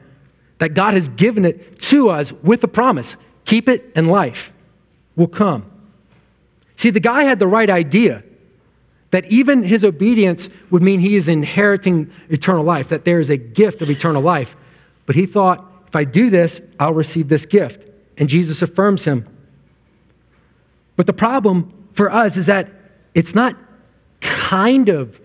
that 0.60 0.70
God 0.70 0.94
has 0.94 1.10
given 1.10 1.46
it 1.46 1.80
to 1.82 2.10
us 2.10 2.32
with 2.44 2.62
the 2.62 2.68
promise 2.68 3.16
keep 3.46 3.70
it 3.70 3.92
and 3.96 4.10
life 4.10 4.52
will 5.16 5.28
come. 5.28 5.72
See, 6.76 6.90
the 6.90 7.00
guy 7.00 7.24
had 7.24 7.40
the 7.40 7.48
right 7.48 7.70
idea 7.70 8.24
that 9.12 9.26
even 9.32 9.64
his 9.64 9.86
obedience 9.86 10.50
would 10.70 10.84
mean 10.84 11.00
he 11.00 11.16
is 11.16 11.30
inheriting 11.30 12.12
eternal 12.30 12.64
life, 12.64 12.90
that 12.90 13.06
there 13.06 13.20
is 13.20 13.30
a 13.30 13.38
gift 13.38 13.82
of 13.82 13.90
eternal 13.90 14.22
life. 14.22 14.56
But 15.06 15.16
he 15.16 15.26
thought, 15.26 15.66
if 15.88 15.96
I 15.96 16.04
do 16.04 16.30
this, 16.30 16.62
I'll 16.80 16.94
receive 16.94 17.30
this 17.30 17.46
gift. 17.46 17.90
And 18.18 18.28
Jesus 18.28 18.62
affirms 18.62 19.06
him. 19.06 19.26
But 20.98 21.08
the 21.08 21.14
problem 21.14 21.72
for 21.94 22.12
us 22.12 22.36
is 22.36 22.48
that 22.48 22.70
it's 23.16 23.34
not 23.34 23.56
kind 24.48 24.88
of 24.88 25.20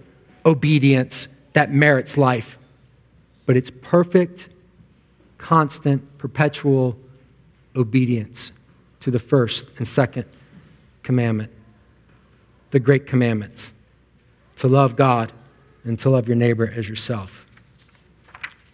obedience 0.45 1.29
that 1.53 1.73
merits 1.73 2.17
life, 2.17 2.59
but 3.47 3.57
it's 3.57 3.71
perfect, 3.81 4.49
constant, 5.39 6.03
perpetual 6.19 6.99
obedience 7.77 8.51
to 8.99 9.13
the 9.13 9.21
first 9.21 9.67
and 9.79 9.87
second 9.87 10.25
commandment, 11.05 11.53
the 12.73 12.81
great 12.81 13.07
commandments 13.07 13.73
to 14.57 14.67
love 14.67 14.97
God 14.97 15.33
and 15.85 15.97
to 16.01 16.11
love 16.11 16.27
your 16.27 16.37
neighbor 16.37 16.73
as 16.77 16.89
yourself. 16.89 17.47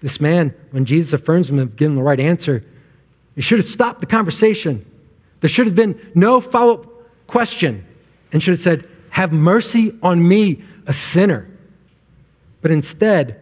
This 0.00 0.18
man, 0.18 0.54
when 0.70 0.86
Jesus 0.86 1.12
affirms 1.12 1.50
him 1.50 1.58
of 1.58 1.76
giving 1.76 1.94
the 1.94 2.02
right 2.02 2.20
answer, 2.20 2.64
he 3.34 3.42
should 3.42 3.58
have 3.58 3.68
stopped 3.68 4.00
the 4.00 4.06
conversation. 4.06 4.82
There 5.40 5.48
should 5.50 5.66
have 5.66 5.76
been 5.76 6.10
no 6.14 6.40
follow 6.40 6.72
up 6.72 6.86
question 7.26 7.84
and 8.32 8.42
should 8.42 8.52
have 8.52 8.60
said, 8.60 8.88
have 9.18 9.32
mercy 9.32 9.92
on 10.00 10.28
me, 10.28 10.62
a 10.86 10.92
sinner. 10.92 11.50
But 12.62 12.70
instead, 12.70 13.40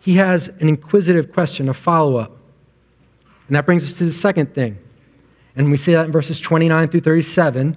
he 0.00 0.16
has 0.16 0.48
an 0.48 0.68
inquisitive 0.68 1.32
question, 1.32 1.70
a 1.70 1.72
follow 1.72 2.18
up. 2.18 2.36
And 3.46 3.56
that 3.56 3.64
brings 3.64 3.90
us 3.90 3.96
to 3.96 4.04
the 4.04 4.12
second 4.12 4.54
thing. 4.54 4.76
And 5.56 5.70
we 5.70 5.78
see 5.78 5.94
that 5.94 6.04
in 6.04 6.12
verses 6.12 6.38
29 6.40 6.88
through 6.88 7.00
37 7.00 7.74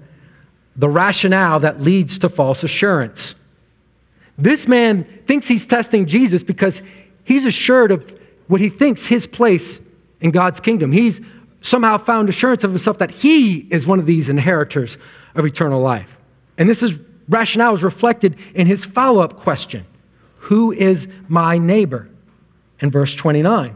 the 0.76 0.90
rationale 0.90 1.62
that 1.62 1.80
leads 1.80 2.20
to 2.20 2.28
false 2.28 2.66
assurance. 2.66 3.34
This 4.38 4.68
man 4.68 5.06
thinks 5.28 5.48
he's 5.48 5.66
testing 5.66 6.06
Jesus 6.06 6.44
because 6.44 6.82
he's 7.24 7.46
assured 7.46 7.92
of 7.94 8.20
what 8.48 8.60
he 8.60 8.68
thinks 8.68 9.06
his 9.06 9.26
place 9.26 9.80
in 10.20 10.32
God's 10.32 10.60
kingdom. 10.60 10.92
He's 10.92 11.22
somehow 11.62 11.98
found 11.98 12.28
assurance 12.28 12.66
of 12.66 12.72
himself 12.72 12.98
that 12.98 13.10
he 13.10 13.60
is 13.72 13.88
one 13.88 14.00
of 14.00 14.06
these 14.06 14.28
inheritors 14.28 14.98
of 15.34 15.46
eternal 15.46 15.80
life. 15.80 16.15
And 16.58 16.70
this 16.70 16.84
is 16.84 16.96
rationale 17.28 17.74
is 17.74 17.84
reflected 17.84 18.38
in 18.54 18.68
his 18.68 18.86
follow 18.86 19.22
up 19.22 19.40
question 19.40 19.86
Who 20.38 20.72
is 20.72 21.08
my 21.28 21.58
neighbor? 21.58 22.10
in 22.80 22.92
verse 22.92 23.14
29. 23.14 23.76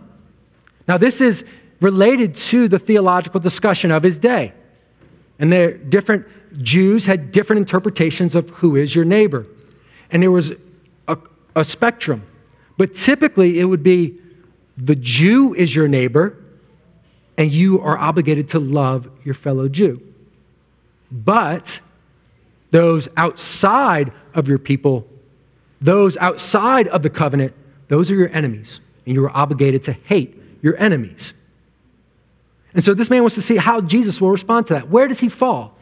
Now, 0.87 0.97
this 0.97 1.21
is 1.21 1.43
related 1.79 2.35
to 2.35 2.67
the 2.67 2.79
theological 2.79 3.39
discussion 3.39 3.91
of 3.91 4.03
his 4.03 4.17
day. 4.17 4.53
And 5.39 5.51
there 5.51 5.77
different 5.77 6.25
Jews 6.61 7.05
had 7.05 7.31
different 7.31 7.61
interpretations 7.61 8.35
of 8.35 8.49
who 8.49 8.75
is 8.75 8.93
your 8.93 9.05
neighbor. 9.05 9.45
And 10.11 10.21
there 10.21 10.31
was 10.31 10.51
a, 11.07 11.17
a 11.55 11.63
spectrum. 11.63 12.23
But 12.77 12.95
typically 12.95 13.59
it 13.59 13.65
would 13.65 13.83
be 13.83 14.17
the 14.77 14.95
Jew 14.95 15.53
is 15.53 15.75
your 15.75 15.87
neighbor, 15.87 16.37
and 17.37 17.51
you 17.51 17.81
are 17.81 17.97
obligated 17.97 18.49
to 18.49 18.59
love 18.59 19.09
your 19.23 19.35
fellow 19.35 19.67
Jew. 19.67 20.01
But 21.11 21.79
those 22.71 23.07
outside 23.17 24.11
of 24.33 24.47
your 24.47 24.59
people, 24.59 25.07
those 25.81 26.17
outside 26.17 26.87
of 26.89 27.03
the 27.03 27.09
covenant, 27.09 27.53
those 27.87 28.11
are 28.11 28.15
your 28.15 28.29
enemies. 28.29 28.79
And 29.05 29.15
you 29.15 29.25
are 29.25 29.35
obligated 29.35 29.83
to 29.85 29.93
hate 29.93 30.39
your 30.61 30.77
enemies. 30.77 31.33
And 32.73 32.83
so 32.83 32.93
this 32.93 33.09
man 33.09 33.21
wants 33.21 33.35
to 33.35 33.41
see 33.41 33.57
how 33.57 33.81
Jesus 33.81 34.21
will 34.21 34.29
respond 34.29 34.67
to 34.67 34.75
that. 34.75 34.89
Where 34.89 35.07
does 35.07 35.19
he 35.19 35.29
fall? 35.29 35.75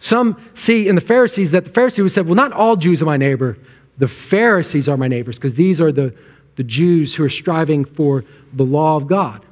Some 0.00 0.42
see 0.54 0.88
in 0.88 0.94
the 0.94 1.00
Pharisees 1.00 1.50
that 1.50 1.64
the 1.64 1.70
Pharisees 1.70 2.14
said, 2.14 2.26
well, 2.26 2.34
not 2.34 2.52
all 2.52 2.76
Jews 2.76 3.02
are 3.02 3.06
my 3.06 3.16
neighbor. 3.16 3.58
The 3.98 4.08
Pharisees 4.08 4.88
are 4.88 4.96
my 4.96 5.08
neighbors 5.08 5.36
because 5.36 5.54
these 5.54 5.80
are 5.80 5.92
the, 5.92 6.14
the 6.56 6.64
Jews 6.64 7.14
who 7.14 7.24
are 7.24 7.28
striving 7.28 7.84
for 7.84 8.24
the 8.52 8.64
law 8.64 8.96
of 8.96 9.06
God. 9.06 9.44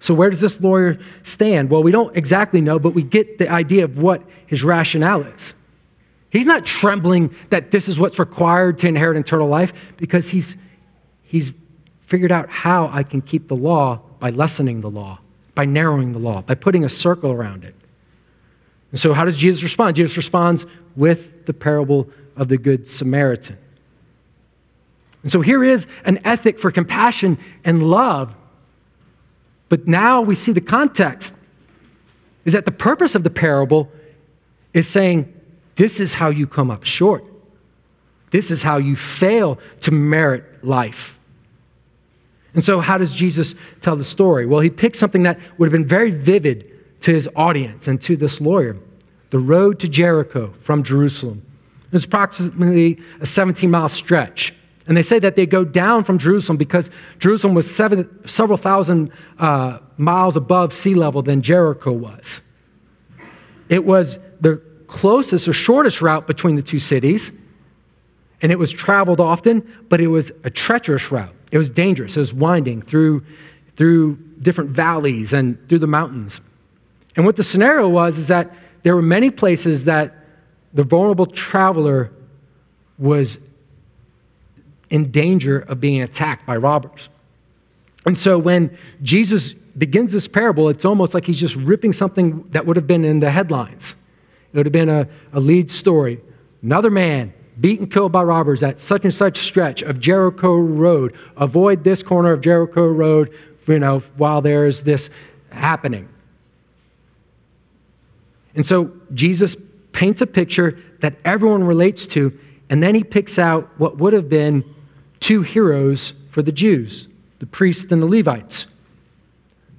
So, 0.00 0.14
where 0.14 0.30
does 0.30 0.40
this 0.40 0.60
lawyer 0.60 0.98
stand? 1.24 1.70
Well, 1.70 1.82
we 1.82 1.90
don't 1.90 2.16
exactly 2.16 2.60
know, 2.60 2.78
but 2.78 2.94
we 2.94 3.02
get 3.02 3.38
the 3.38 3.50
idea 3.50 3.84
of 3.84 3.98
what 3.98 4.22
his 4.46 4.62
rationale 4.62 5.22
is. 5.22 5.54
He's 6.30 6.46
not 6.46 6.64
trembling 6.64 7.34
that 7.50 7.70
this 7.70 7.88
is 7.88 7.98
what's 7.98 8.18
required 8.18 8.78
to 8.80 8.88
inherit 8.88 9.16
eternal 9.16 9.48
life 9.48 9.72
because 9.96 10.28
he's, 10.28 10.56
he's 11.22 11.52
figured 12.06 12.30
out 12.30 12.48
how 12.48 12.88
I 12.92 13.02
can 13.02 13.22
keep 13.22 13.48
the 13.48 13.56
law 13.56 14.00
by 14.18 14.30
lessening 14.30 14.80
the 14.80 14.90
law, 14.90 15.18
by 15.54 15.64
narrowing 15.64 16.12
the 16.12 16.18
law, 16.18 16.42
by 16.42 16.54
putting 16.54 16.84
a 16.84 16.88
circle 16.88 17.32
around 17.32 17.64
it. 17.64 17.74
And 18.90 19.00
so, 19.00 19.12
how 19.12 19.24
does 19.24 19.36
Jesus 19.36 19.62
respond? 19.62 19.96
Jesus 19.96 20.16
responds 20.16 20.66
with 20.96 21.46
the 21.46 21.52
parable 21.52 22.08
of 22.36 22.48
the 22.48 22.56
Good 22.56 22.88
Samaritan. 22.88 23.58
And 25.22 25.32
so, 25.32 25.40
here 25.40 25.64
is 25.64 25.86
an 26.04 26.20
ethic 26.24 26.58
for 26.58 26.70
compassion 26.70 27.38
and 27.64 27.82
love. 27.82 28.34
But 29.68 29.86
now 29.86 30.22
we 30.22 30.34
see 30.34 30.52
the 30.52 30.60
context 30.60 31.32
is 32.44 32.52
that 32.52 32.64
the 32.64 32.72
purpose 32.72 33.14
of 33.14 33.22
the 33.22 33.30
parable 33.30 33.90
is 34.72 34.86
saying, 34.88 35.32
This 35.76 36.00
is 36.00 36.14
how 36.14 36.30
you 36.30 36.46
come 36.46 36.70
up 36.70 36.84
short. 36.84 37.24
This 38.30 38.50
is 38.50 38.62
how 38.62 38.78
you 38.78 38.96
fail 38.96 39.58
to 39.82 39.90
merit 39.90 40.64
life. 40.64 41.18
And 42.54 42.64
so, 42.64 42.80
how 42.80 42.98
does 42.98 43.12
Jesus 43.14 43.54
tell 43.80 43.96
the 43.96 44.04
story? 44.04 44.46
Well, 44.46 44.60
he 44.60 44.70
picks 44.70 44.98
something 44.98 45.22
that 45.22 45.38
would 45.58 45.66
have 45.66 45.72
been 45.72 45.86
very 45.86 46.10
vivid 46.10 46.70
to 47.02 47.12
his 47.12 47.28
audience 47.36 47.88
and 47.88 48.00
to 48.02 48.16
this 48.16 48.40
lawyer 48.40 48.76
the 49.30 49.38
road 49.38 49.78
to 49.80 49.88
Jericho 49.88 50.52
from 50.62 50.82
Jerusalem. 50.82 51.42
It 51.86 51.92
was 51.92 52.04
approximately 52.04 52.98
a 53.20 53.26
17 53.26 53.70
mile 53.70 53.88
stretch. 53.88 54.54
And 54.88 54.96
they 54.96 55.02
say 55.02 55.18
that 55.18 55.36
they 55.36 55.44
go 55.44 55.64
down 55.64 56.02
from 56.02 56.18
Jerusalem 56.18 56.56
because 56.56 56.88
Jerusalem 57.18 57.54
was 57.54 57.72
seven, 57.72 58.08
several 58.26 58.56
thousand 58.56 59.12
uh, 59.38 59.78
miles 59.98 60.34
above 60.34 60.72
sea 60.72 60.94
level 60.94 61.22
than 61.22 61.42
Jericho 61.42 61.92
was. 61.92 62.40
It 63.68 63.84
was 63.84 64.18
the 64.40 64.62
closest 64.86 65.46
or 65.46 65.52
shortest 65.52 66.00
route 66.00 66.26
between 66.26 66.56
the 66.56 66.62
two 66.62 66.78
cities, 66.78 67.30
and 68.40 68.50
it 68.50 68.58
was 68.58 68.72
traveled 68.72 69.20
often, 69.20 69.60
but 69.90 70.00
it 70.00 70.06
was 70.06 70.32
a 70.44 70.50
treacherous 70.50 71.12
route. 71.12 71.34
It 71.52 71.58
was 71.58 71.68
dangerous. 71.68 72.16
It 72.16 72.20
was 72.20 72.32
winding 72.32 72.80
through, 72.80 73.24
through 73.76 74.16
different 74.40 74.70
valleys 74.70 75.34
and 75.34 75.58
through 75.68 75.80
the 75.80 75.86
mountains. 75.86 76.40
And 77.14 77.26
what 77.26 77.36
the 77.36 77.44
scenario 77.44 77.88
was 77.88 78.16
is 78.16 78.28
that 78.28 78.54
there 78.84 78.94
were 78.94 79.02
many 79.02 79.30
places 79.30 79.84
that 79.84 80.14
the 80.72 80.82
vulnerable 80.82 81.26
traveler 81.26 82.10
was 82.96 83.36
in 84.90 85.10
danger 85.10 85.60
of 85.60 85.80
being 85.80 86.02
attacked 86.02 86.46
by 86.46 86.56
robbers. 86.56 87.08
And 88.06 88.16
so 88.16 88.38
when 88.38 88.76
Jesus 89.02 89.52
begins 89.52 90.12
this 90.12 90.26
parable, 90.26 90.68
it's 90.68 90.84
almost 90.84 91.14
like 91.14 91.24
he's 91.24 91.38
just 91.38 91.56
ripping 91.56 91.92
something 91.92 92.44
that 92.50 92.64
would 92.66 92.76
have 92.76 92.86
been 92.86 93.04
in 93.04 93.20
the 93.20 93.30
headlines. 93.30 93.94
It 94.52 94.56
would 94.56 94.66
have 94.66 94.72
been 94.72 94.88
a, 94.88 95.06
a 95.32 95.40
lead 95.40 95.70
story. 95.70 96.20
Another 96.62 96.90
man 96.90 97.32
beaten, 97.60 97.88
killed 97.88 98.12
by 98.12 98.22
robbers 98.22 98.62
at 98.62 98.80
such 98.80 99.04
and 99.04 99.14
such 99.14 99.38
stretch 99.38 99.82
of 99.82 100.00
Jericho 100.00 100.56
Road. 100.56 101.14
Avoid 101.36 101.84
this 101.84 102.02
corner 102.02 102.32
of 102.32 102.40
Jericho 102.40 102.86
Road, 102.86 103.32
you 103.66 103.78
know, 103.78 104.00
while 104.16 104.40
there's 104.40 104.82
this 104.82 105.10
happening. 105.50 106.08
And 108.54 108.64
so 108.64 108.90
Jesus 109.14 109.56
paints 109.92 110.20
a 110.20 110.26
picture 110.26 110.78
that 111.00 111.14
everyone 111.24 111.62
relates 111.62 112.06
to, 112.06 112.36
and 112.70 112.82
then 112.82 112.94
he 112.94 113.04
picks 113.04 113.38
out 113.38 113.68
what 113.78 113.98
would 113.98 114.12
have 114.12 114.28
been 114.28 114.64
two 115.20 115.42
heroes 115.42 116.12
for 116.30 116.42
the 116.42 116.52
Jews 116.52 117.08
the 117.38 117.46
priests 117.46 117.92
and 117.92 118.02
the 118.02 118.06
Levites. 118.06 118.66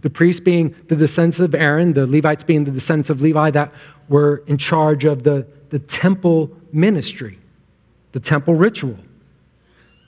The 0.02 0.10
priests 0.10 0.40
being 0.40 0.74
the 0.88 0.96
descendants 0.96 1.40
of 1.40 1.54
Aaron, 1.54 1.92
the 1.92 2.08
Levites 2.08 2.42
being 2.44 2.64
the 2.64 2.72
descendants 2.72 3.10
of 3.10 3.22
Levi 3.22 3.52
that 3.52 3.74
were 4.08 4.44
in 4.48 4.58
charge 4.58 5.04
of 5.04 5.24
the, 5.24 5.46
the 5.72 5.80
temple 5.80 6.50
ministry, 6.72 7.38
the 8.14 8.20
temple 8.20 8.56
ritual. 8.56 8.98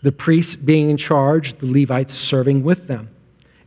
The 0.04 0.14
priests 0.14 0.56
being 0.56 0.90
in 0.90 0.98
charge, 0.98 1.58
the 1.60 1.70
Levites 1.70 2.14
serving 2.14 2.64
with 2.64 2.88
them. 2.88 3.10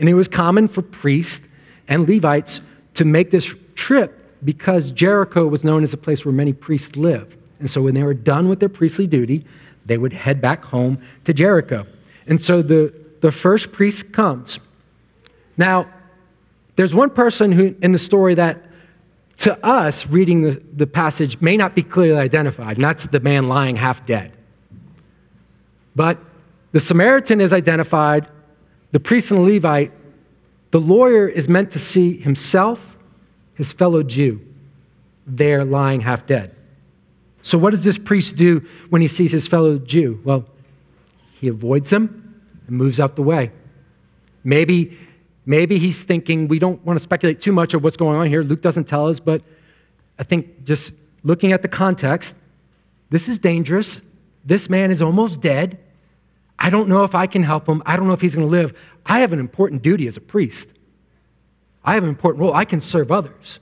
And 0.00 0.08
it 0.08 0.14
was 0.14 0.26
common 0.26 0.66
for 0.66 0.82
priests 0.82 1.46
and 1.88 2.08
Levites 2.08 2.60
to 2.94 3.04
make 3.04 3.30
this 3.30 3.52
trip 3.74 4.20
because 4.44 4.90
Jericho 4.90 5.46
was 5.46 5.62
known 5.62 5.84
as 5.84 5.92
a 5.92 5.96
place 5.96 6.24
where 6.24 6.32
many 6.32 6.52
priests 6.52 6.96
lived. 6.96 7.36
And 7.60 7.70
so 7.70 7.82
when 7.82 7.94
they 7.94 8.02
were 8.02 8.14
done 8.14 8.48
with 8.48 8.60
their 8.60 8.68
priestly 8.68 9.06
duty, 9.06 9.44
they 9.86 9.98
would 9.98 10.12
head 10.12 10.40
back 10.40 10.64
home 10.64 10.98
to 11.24 11.32
Jericho. 11.34 11.86
And 12.26 12.42
so 12.42 12.62
the, 12.62 12.92
the 13.20 13.32
first 13.32 13.72
priest 13.72 14.12
comes. 14.12 14.58
Now, 15.56 15.88
there's 16.76 16.94
one 16.94 17.10
person 17.10 17.52
who 17.52 17.74
in 17.82 17.92
the 17.92 17.98
story 17.98 18.34
that 18.34 18.64
to 19.38 19.66
us 19.66 20.06
reading 20.06 20.42
the, 20.42 20.62
the 20.74 20.86
passage 20.86 21.40
may 21.40 21.56
not 21.56 21.74
be 21.74 21.82
clearly 21.82 22.20
identified, 22.20 22.76
and 22.76 22.84
that's 22.84 23.06
the 23.06 23.20
man 23.20 23.48
lying 23.48 23.76
half 23.76 24.06
dead. 24.06 24.32
But 25.96 26.18
the 26.72 26.80
Samaritan 26.80 27.40
is 27.40 27.52
identified, 27.52 28.28
the 28.92 29.00
priest 29.00 29.30
and 29.30 29.40
the 29.40 29.54
Levite, 29.54 29.92
the 30.70 30.80
lawyer 30.80 31.28
is 31.28 31.48
meant 31.48 31.72
to 31.72 31.78
see 31.78 32.16
himself 32.16 32.80
his 33.54 33.72
fellow 33.72 34.02
Jew, 34.02 34.40
there 35.26 35.64
lying 35.64 36.00
half 36.00 36.26
dead. 36.26 36.54
So, 37.44 37.58
what 37.58 37.72
does 37.72 37.84
this 37.84 37.98
priest 37.98 38.36
do 38.36 38.66
when 38.88 39.02
he 39.02 39.06
sees 39.06 39.30
his 39.30 39.46
fellow 39.46 39.76
Jew? 39.76 40.18
Well, 40.24 40.46
he 41.38 41.48
avoids 41.48 41.90
him 41.92 42.42
and 42.66 42.74
moves 42.74 42.98
out 42.98 43.16
the 43.16 43.22
way. 43.22 43.52
Maybe, 44.44 44.96
maybe 45.44 45.78
he's 45.78 46.02
thinking, 46.02 46.48
we 46.48 46.58
don't 46.58 46.82
want 46.86 46.98
to 46.98 47.02
speculate 47.02 47.42
too 47.42 47.52
much 47.52 47.74
of 47.74 47.84
what's 47.84 47.98
going 47.98 48.16
on 48.16 48.28
here. 48.28 48.42
Luke 48.42 48.62
doesn't 48.62 48.84
tell 48.84 49.08
us, 49.08 49.20
but 49.20 49.42
I 50.18 50.22
think 50.22 50.64
just 50.64 50.92
looking 51.22 51.52
at 51.52 51.60
the 51.60 51.68
context, 51.68 52.34
this 53.10 53.28
is 53.28 53.36
dangerous. 53.38 54.00
This 54.46 54.70
man 54.70 54.90
is 54.90 55.02
almost 55.02 55.42
dead. 55.42 55.78
I 56.58 56.70
don't 56.70 56.88
know 56.88 57.04
if 57.04 57.14
I 57.14 57.26
can 57.26 57.42
help 57.42 57.68
him. 57.68 57.82
I 57.84 57.98
don't 57.98 58.06
know 58.06 58.14
if 58.14 58.22
he's 58.22 58.34
going 58.34 58.46
to 58.46 58.50
live. 58.50 58.74
I 59.04 59.20
have 59.20 59.34
an 59.34 59.38
important 59.38 59.82
duty 59.82 60.06
as 60.06 60.16
a 60.16 60.22
priest. 60.22 60.66
I 61.84 61.92
have 61.92 62.04
an 62.04 62.08
important 62.08 62.40
role. 62.40 62.54
I 62.54 62.64
can 62.64 62.80
serve 62.80 63.12
others. 63.12 63.58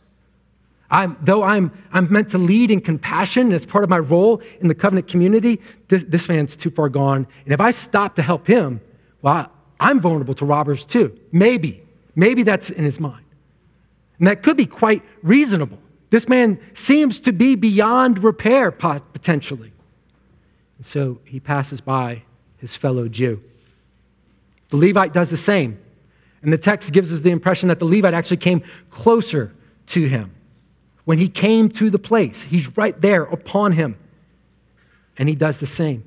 I'm, 0.92 1.16
though 1.22 1.42
I'm, 1.42 1.72
I'm 1.92 2.12
meant 2.12 2.30
to 2.32 2.38
lead 2.38 2.70
in 2.70 2.80
compassion 2.82 3.50
as 3.52 3.64
part 3.64 3.82
of 3.82 3.88
my 3.88 3.98
role 3.98 4.42
in 4.60 4.68
the 4.68 4.74
covenant 4.74 5.08
community, 5.08 5.58
this, 5.88 6.04
this 6.06 6.28
man's 6.28 6.54
too 6.54 6.70
far 6.70 6.90
gone. 6.90 7.26
And 7.44 7.54
if 7.54 7.60
I 7.60 7.70
stop 7.70 8.14
to 8.16 8.22
help 8.22 8.46
him, 8.46 8.78
well, 9.22 9.34
I, 9.34 9.88
I'm 9.88 10.00
vulnerable 10.00 10.34
to 10.34 10.44
robbers 10.44 10.84
too. 10.84 11.18
Maybe. 11.32 11.82
Maybe 12.14 12.42
that's 12.42 12.68
in 12.68 12.84
his 12.84 13.00
mind. 13.00 13.24
And 14.18 14.28
that 14.28 14.42
could 14.42 14.56
be 14.56 14.66
quite 14.66 15.02
reasonable. 15.22 15.78
This 16.10 16.28
man 16.28 16.60
seems 16.74 17.20
to 17.20 17.32
be 17.32 17.54
beyond 17.54 18.22
repair, 18.22 18.70
potentially. 18.70 19.72
And 20.76 20.86
so 20.86 21.18
he 21.24 21.40
passes 21.40 21.80
by 21.80 22.22
his 22.58 22.76
fellow 22.76 23.08
Jew. 23.08 23.42
The 24.68 24.76
Levite 24.76 25.14
does 25.14 25.30
the 25.30 25.38
same. 25.38 25.80
And 26.42 26.52
the 26.52 26.58
text 26.58 26.92
gives 26.92 27.12
us 27.14 27.20
the 27.20 27.30
impression 27.30 27.70
that 27.70 27.78
the 27.78 27.86
Levite 27.86 28.12
actually 28.12 28.36
came 28.36 28.62
closer 28.90 29.54
to 29.86 30.06
him. 30.06 30.32
When 31.04 31.18
he 31.18 31.28
came 31.28 31.68
to 31.70 31.90
the 31.90 31.98
place, 31.98 32.42
he's 32.42 32.76
right 32.76 32.98
there 33.00 33.24
upon 33.24 33.72
him. 33.72 33.96
And 35.18 35.28
he 35.28 35.34
does 35.34 35.58
the 35.58 35.66
same. 35.66 36.04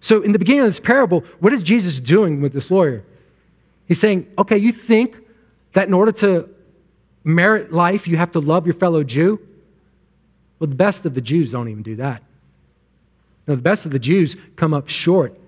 So, 0.00 0.22
in 0.22 0.32
the 0.32 0.38
beginning 0.38 0.62
of 0.62 0.66
this 0.66 0.80
parable, 0.80 1.24
what 1.40 1.52
is 1.52 1.62
Jesus 1.62 2.00
doing 2.00 2.40
with 2.40 2.52
this 2.52 2.70
lawyer? 2.70 3.04
He's 3.86 4.00
saying, 4.00 4.26
okay, 4.38 4.56
you 4.56 4.72
think 4.72 5.16
that 5.74 5.86
in 5.86 5.94
order 5.94 6.12
to 6.12 6.48
merit 7.22 7.72
life, 7.72 8.08
you 8.08 8.16
have 8.16 8.32
to 8.32 8.40
love 8.40 8.66
your 8.66 8.74
fellow 8.74 9.04
Jew? 9.04 9.38
Well, 10.58 10.68
the 10.68 10.76
best 10.76 11.04
of 11.04 11.14
the 11.14 11.20
Jews 11.20 11.52
don't 11.52 11.68
even 11.68 11.82
do 11.82 11.96
that. 11.96 12.22
No, 13.46 13.56
the 13.56 13.62
best 13.62 13.84
of 13.84 13.92
the 13.92 13.98
Jews 13.98 14.36
come 14.56 14.72
up 14.72 14.88
short 14.88 15.38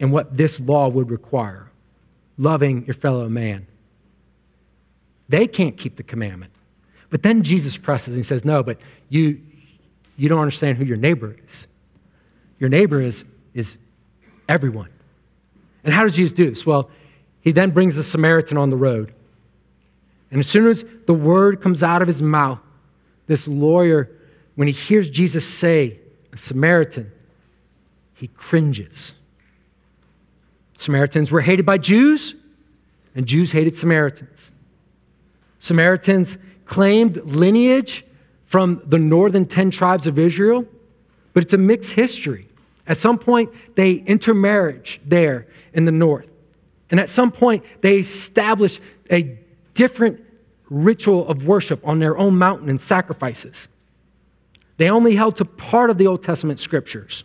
in 0.00 0.10
what 0.10 0.36
this 0.36 0.58
law 0.58 0.88
would 0.88 1.10
require 1.10 1.68
loving 2.38 2.84
your 2.86 2.94
fellow 2.94 3.28
man. 3.28 3.66
They 5.28 5.46
can't 5.46 5.76
keep 5.76 5.96
the 5.96 6.02
commandment. 6.02 6.51
But 7.12 7.22
then 7.22 7.42
Jesus 7.42 7.76
presses 7.76 8.08
and 8.08 8.16
he 8.16 8.22
says, 8.22 8.42
No, 8.42 8.62
but 8.62 8.78
you, 9.10 9.38
you 10.16 10.30
don't 10.30 10.40
understand 10.40 10.78
who 10.78 10.86
your 10.86 10.96
neighbor 10.96 11.36
is. 11.46 11.66
Your 12.58 12.70
neighbor 12.70 13.02
is, 13.02 13.24
is 13.52 13.76
everyone. 14.48 14.88
And 15.84 15.92
how 15.92 16.04
does 16.04 16.14
Jesus 16.14 16.32
do 16.32 16.48
this? 16.48 16.64
Well, 16.64 16.90
he 17.42 17.52
then 17.52 17.70
brings 17.70 17.96
the 17.96 18.02
Samaritan 18.02 18.56
on 18.56 18.70
the 18.70 18.78
road. 18.78 19.12
And 20.30 20.40
as 20.40 20.48
soon 20.48 20.68
as 20.68 20.86
the 21.06 21.12
word 21.12 21.60
comes 21.60 21.82
out 21.82 22.00
of 22.00 22.08
his 22.08 22.22
mouth, 22.22 22.60
this 23.26 23.46
lawyer, 23.46 24.08
when 24.54 24.66
he 24.66 24.72
hears 24.72 25.10
Jesus 25.10 25.46
say, 25.46 25.98
a 26.32 26.38
Samaritan, 26.38 27.12
he 28.14 28.28
cringes. 28.28 29.12
Samaritans 30.76 31.30
were 31.30 31.42
hated 31.42 31.66
by 31.66 31.76
Jews, 31.76 32.34
and 33.14 33.26
Jews 33.26 33.52
hated 33.52 33.76
Samaritans. 33.76 34.50
Samaritans 35.60 36.38
claimed 36.72 37.20
lineage 37.26 38.02
from 38.46 38.80
the 38.86 38.96
northern 38.96 39.44
10 39.44 39.70
tribes 39.70 40.06
of 40.06 40.18
Israel, 40.18 40.64
but 41.34 41.42
it's 41.42 41.52
a 41.52 41.58
mixed 41.58 41.90
history. 41.90 42.48
At 42.86 42.96
some 42.96 43.18
point, 43.18 43.50
they 43.74 43.96
intermarriage 43.96 44.98
there 45.04 45.48
in 45.74 45.84
the 45.84 45.92
north. 45.92 46.24
And 46.90 46.98
at 46.98 47.10
some 47.10 47.30
point, 47.30 47.62
they 47.82 47.98
establish 47.98 48.80
a 49.10 49.38
different 49.74 50.24
ritual 50.70 51.28
of 51.28 51.44
worship 51.44 51.86
on 51.86 51.98
their 51.98 52.16
own 52.16 52.38
mountain 52.38 52.70
and 52.70 52.80
sacrifices. 52.80 53.68
They 54.78 54.88
only 54.88 55.14
held 55.14 55.36
to 55.36 55.44
part 55.44 55.90
of 55.90 55.98
the 55.98 56.06
Old 56.06 56.24
Testament 56.24 56.58
scriptures. 56.58 57.22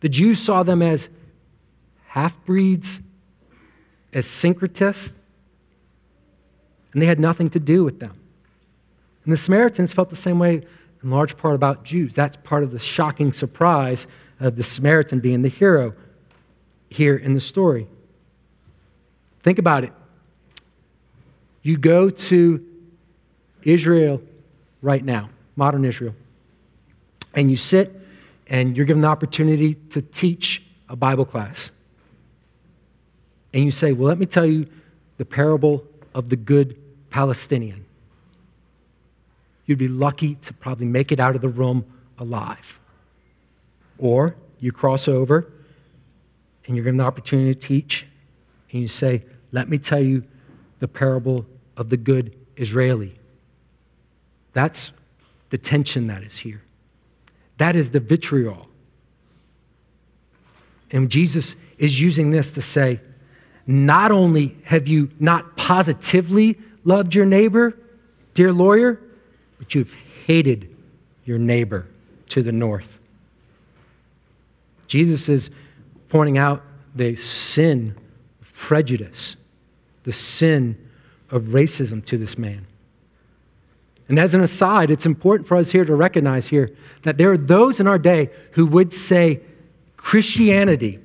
The 0.00 0.08
Jews 0.08 0.40
saw 0.40 0.62
them 0.62 0.80
as 0.80 1.06
half 2.06 2.32
breeds, 2.46 2.98
as 4.14 4.26
syncretists, 4.26 5.12
and 6.92 7.00
they 7.00 7.06
had 7.06 7.20
nothing 7.20 7.50
to 7.50 7.60
do 7.60 7.84
with 7.84 8.00
them. 8.00 8.18
And 9.24 9.32
the 9.32 9.36
Samaritans 9.36 9.92
felt 9.92 10.10
the 10.10 10.16
same 10.16 10.38
way 10.38 10.62
in 11.02 11.10
large 11.10 11.36
part 11.36 11.54
about 11.54 11.84
Jews. 11.84 12.14
That's 12.14 12.36
part 12.38 12.62
of 12.62 12.72
the 12.72 12.78
shocking 12.78 13.32
surprise 13.32 14.06
of 14.40 14.56
the 14.56 14.62
Samaritan 14.62 15.20
being 15.20 15.42
the 15.42 15.48
hero 15.48 15.94
here 16.88 17.16
in 17.16 17.34
the 17.34 17.40
story. 17.40 17.86
Think 19.42 19.58
about 19.58 19.84
it. 19.84 19.92
You 21.62 21.76
go 21.76 22.10
to 22.10 22.66
Israel 23.62 24.22
right 24.82 25.04
now, 25.04 25.30
modern 25.56 25.84
Israel, 25.84 26.14
and 27.34 27.50
you 27.50 27.56
sit 27.56 27.94
and 28.46 28.76
you're 28.76 28.86
given 28.86 29.02
the 29.02 29.08
opportunity 29.08 29.74
to 29.90 30.02
teach 30.02 30.62
a 30.88 30.96
Bible 30.96 31.24
class. 31.24 31.70
And 33.52 33.64
you 33.64 33.70
say, 33.70 33.92
Well, 33.92 34.08
let 34.08 34.18
me 34.18 34.26
tell 34.26 34.46
you 34.46 34.66
the 35.18 35.24
parable 35.24 35.84
of 36.14 36.28
the 36.28 36.36
good 36.36 36.76
Palestinian. 37.10 37.84
You'd 39.66 39.78
be 39.78 39.88
lucky 39.88 40.34
to 40.36 40.52
probably 40.52 40.86
make 40.86 41.12
it 41.12 41.20
out 41.20 41.36
of 41.36 41.42
the 41.42 41.48
room 41.48 41.84
alive. 42.18 42.78
Or 43.98 44.34
you 44.58 44.72
cross 44.72 45.08
over 45.08 45.46
and 46.66 46.76
you're 46.76 46.84
given 46.84 46.98
the 46.98 47.04
opportunity 47.04 47.54
to 47.54 47.60
teach, 47.60 48.06
and 48.70 48.82
you 48.82 48.88
say, 48.88 49.24
Let 49.52 49.68
me 49.68 49.78
tell 49.78 50.00
you 50.00 50.22
the 50.78 50.88
parable 50.88 51.44
of 51.76 51.88
the 51.88 51.96
good 51.96 52.36
Israeli. 52.56 53.18
That's 54.52 54.92
the 55.50 55.58
tension 55.58 56.06
that 56.08 56.22
is 56.22 56.36
here. 56.36 56.62
That 57.58 57.76
is 57.76 57.90
the 57.90 58.00
vitriol. 58.00 58.68
And 60.90 61.10
Jesus 61.10 61.54
is 61.78 62.00
using 62.00 62.30
this 62.30 62.50
to 62.52 62.62
say, 62.62 63.00
not 63.70 64.10
only 64.10 64.56
have 64.64 64.88
you 64.88 65.10
not 65.20 65.56
positively 65.56 66.58
loved 66.84 67.14
your 67.14 67.24
neighbor, 67.24 67.78
dear 68.34 68.52
lawyer, 68.52 69.00
but 69.58 69.74
you've 69.74 69.94
hated 70.26 70.74
your 71.24 71.38
neighbor 71.38 71.86
to 72.28 72.42
the 72.42 72.52
north. 72.52 72.98
Jesus 74.88 75.28
is 75.28 75.50
pointing 76.08 76.36
out 76.36 76.62
the 76.96 77.14
sin 77.14 77.96
of 78.40 78.52
prejudice, 78.54 79.36
the 80.02 80.12
sin 80.12 80.76
of 81.30 81.42
racism 81.44 82.04
to 82.06 82.18
this 82.18 82.36
man. 82.36 82.66
And 84.08 84.18
as 84.18 84.34
an 84.34 84.42
aside, 84.42 84.90
it's 84.90 85.06
important 85.06 85.46
for 85.46 85.56
us 85.56 85.70
here 85.70 85.84
to 85.84 85.94
recognize 85.94 86.48
here 86.48 86.74
that 87.04 87.16
there 87.16 87.30
are 87.30 87.38
those 87.38 87.78
in 87.78 87.86
our 87.86 87.98
day 87.98 88.30
who 88.50 88.66
would 88.66 88.92
say 88.92 89.40
Christianity, 89.96 90.98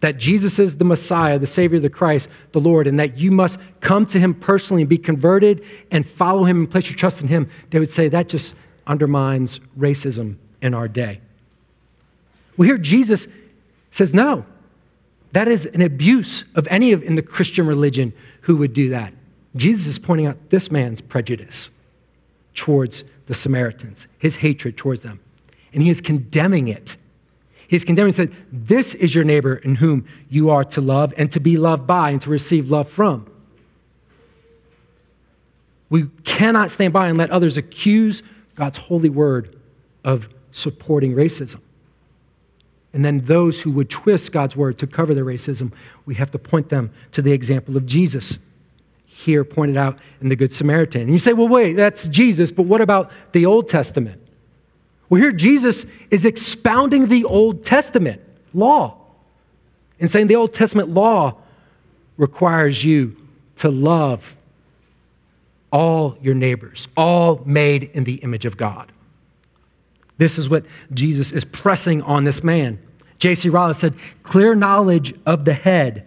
that 0.00 0.16
Jesus 0.16 0.58
is 0.58 0.76
the 0.76 0.84
Messiah, 0.84 1.38
the 1.38 1.46
Savior, 1.46 1.78
the 1.78 1.90
Christ, 1.90 2.28
the 2.52 2.60
Lord, 2.60 2.86
and 2.86 2.98
that 2.98 3.18
you 3.18 3.30
must 3.30 3.58
come 3.80 4.06
to 4.06 4.18
Him 4.18 4.34
personally 4.34 4.82
and 4.82 4.88
be 4.88 4.98
converted 4.98 5.64
and 5.90 6.08
follow 6.08 6.44
Him 6.44 6.60
and 6.60 6.70
place 6.70 6.88
your 6.88 6.96
trust 6.96 7.20
in 7.20 7.28
Him, 7.28 7.48
they 7.70 7.78
would 7.78 7.90
say 7.90 8.08
that 8.08 8.28
just 8.28 8.54
undermines 8.86 9.60
racism 9.78 10.36
in 10.62 10.74
our 10.74 10.88
day. 10.88 11.20
Well, 12.56 12.66
here 12.66 12.78
Jesus 12.78 13.26
says, 13.92 14.14
no, 14.14 14.44
that 15.32 15.48
is 15.48 15.66
an 15.66 15.82
abuse 15.82 16.44
of 16.54 16.66
any 16.68 16.92
of 16.92 17.02
in 17.02 17.14
the 17.14 17.22
Christian 17.22 17.66
religion 17.66 18.12
who 18.42 18.56
would 18.56 18.74
do 18.74 18.90
that. 18.90 19.12
Jesus 19.56 19.86
is 19.86 19.98
pointing 19.98 20.26
out 20.26 20.36
this 20.50 20.70
man's 20.70 21.00
prejudice 21.00 21.70
towards 22.54 23.04
the 23.26 23.34
Samaritans, 23.34 24.06
his 24.18 24.36
hatred 24.36 24.76
towards 24.76 25.02
them. 25.02 25.20
And 25.72 25.82
he 25.82 25.90
is 25.90 26.00
condemning 26.00 26.68
it. 26.68 26.96
He 27.70 27.76
is 27.76 27.84
condemning, 27.84 28.12
said, 28.12 28.34
This 28.50 28.96
is 28.96 29.14
your 29.14 29.22
neighbor 29.22 29.54
in 29.54 29.76
whom 29.76 30.04
you 30.28 30.50
are 30.50 30.64
to 30.64 30.80
love 30.80 31.14
and 31.16 31.30
to 31.30 31.38
be 31.38 31.56
loved 31.56 31.86
by 31.86 32.10
and 32.10 32.20
to 32.22 32.28
receive 32.28 32.68
love 32.68 32.90
from. 32.90 33.30
We 35.88 36.08
cannot 36.24 36.72
stand 36.72 36.92
by 36.92 37.06
and 37.06 37.16
let 37.16 37.30
others 37.30 37.56
accuse 37.56 38.24
God's 38.56 38.76
holy 38.76 39.08
word 39.08 39.56
of 40.02 40.28
supporting 40.50 41.14
racism. 41.14 41.60
And 42.92 43.04
then 43.04 43.20
those 43.20 43.60
who 43.60 43.70
would 43.70 43.88
twist 43.88 44.32
God's 44.32 44.56
word 44.56 44.76
to 44.78 44.88
cover 44.88 45.14
their 45.14 45.24
racism, 45.24 45.72
we 46.06 46.16
have 46.16 46.32
to 46.32 46.40
point 46.40 46.70
them 46.70 46.90
to 47.12 47.22
the 47.22 47.30
example 47.30 47.76
of 47.76 47.86
Jesus 47.86 48.36
here 49.06 49.44
pointed 49.44 49.76
out 49.76 50.00
in 50.20 50.28
the 50.28 50.34
Good 50.34 50.52
Samaritan. 50.52 51.02
And 51.02 51.12
you 51.12 51.18
say, 51.18 51.34
well, 51.34 51.46
wait, 51.46 51.74
that's 51.74 52.08
Jesus, 52.08 52.50
but 52.50 52.64
what 52.64 52.80
about 52.80 53.12
the 53.30 53.46
Old 53.46 53.68
Testament? 53.68 54.19
Well, 55.10 55.20
here 55.20 55.32
Jesus 55.32 55.84
is 56.10 56.24
expounding 56.24 57.08
the 57.08 57.24
Old 57.24 57.64
Testament 57.64 58.22
law 58.54 58.96
and 59.98 60.10
saying 60.10 60.28
the 60.28 60.36
Old 60.36 60.54
Testament 60.54 60.88
law 60.88 61.36
requires 62.16 62.82
you 62.82 63.16
to 63.56 63.70
love 63.70 64.36
all 65.72 66.16
your 66.22 66.34
neighbors, 66.34 66.88
all 66.96 67.42
made 67.44 67.90
in 67.92 68.04
the 68.04 68.14
image 68.14 68.44
of 68.44 68.56
God. 68.56 68.90
This 70.18 70.38
is 70.38 70.48
what 70.48 70.64
Jesus 70.94 71.32
is 71.32 71.44
pressing 71.44 72.02
on 72.02 72.24
this 72.24 72.44
man. 72.44 72.78
J.C. 73.18 73.48
Ryle 73.48 73.74
said, 73.74 73.94
clear 74.22 74.54
knowledge 74.54 75.14
of 75.26 75.44
the 75.44 75.54
head, 75.54 76.06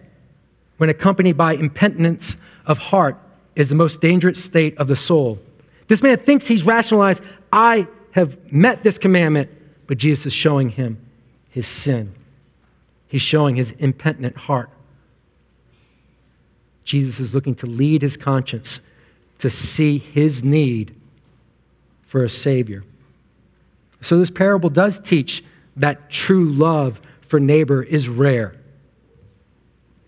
when 0.78 0.88
accompanied 0.90 1.36
by 1.36 1.54
impenitence 1.54 2.36
of 2.66 2.78
heart 2.78 3.16
is 3.54 3.68
the 3.68 3.74
most 3.74 4.00
dangerous 4.00 4.42
state 4.42 4.76
of 4.78 4.88
the 4.88 4.96
soul. 4.96 5.38
This 5.88 6.02
man 6.02 6.18
thinks 6.18 6.46
he's 6.46 6.64
rationalized, 6.64 7.22
I 7.52 7.86
have 8.14 8.52
met 8.52 8.84
this 8.84 8.96
commandment, 8.96 9.50
but 9.88 9.98
Jesus 9.98 10.26
is 10.26 10.32
showing 10.32 10.68
him 10.68 11.04
his 11.50 11.66
sin. 11.66 12.14
He's 13.08 13.22
showing 13.22 13.56
his 13.56 13.72
impenitent 13.72 14.36
heart. 14.36 14.70
Jesus 16.84 17.18
is 17.18 17.34
looking 17.34 17.56
to 17.56 17.66
lead 17.66 18.02
his 18.02 18.16
conscience 18.16 18.80
to 19.38 19.50
see 19.50 19.98
his 19.98 20.44
need 20.44 20.94
for 22.06 22.22
a 22.22 22.30
Savior. 22.30 22.84
So, 24.00 24.16
this 24.16 24.30
parable 24.30 24.70
does 24.70 24.98
teach 24.98 25.42
that 25.76 26.08
true 26.08 26.52
love 26.52 27.00
for 27.22 27.40
neighbor 27.40 27.82
is 27.82 28.08
rare. 28.08 28.54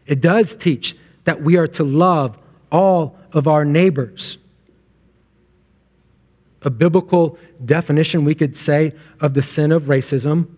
It 0.06 0.20
does 0.20 0.54
teach 0.54 0.96
that 1.24 1.42
we 1.42 1.56
are 1.56 1.66
to 1.66 1.82
love 1.82 2.38
all 2.70 3.18
of 3.32 3.48
our 3.48 3.64
neighbors. 3.64 4.38
A 6.62 6.70
biblical 6.70 7.38
definition, 7.64 8.24
we 8.24 8.34
could 8.34 8.56
say, 8.56 8.92
of 9.20 9.34
the 9.34 9.42
sin 9.42 9.72
of 9.72 9.84
racism 9.84 10.48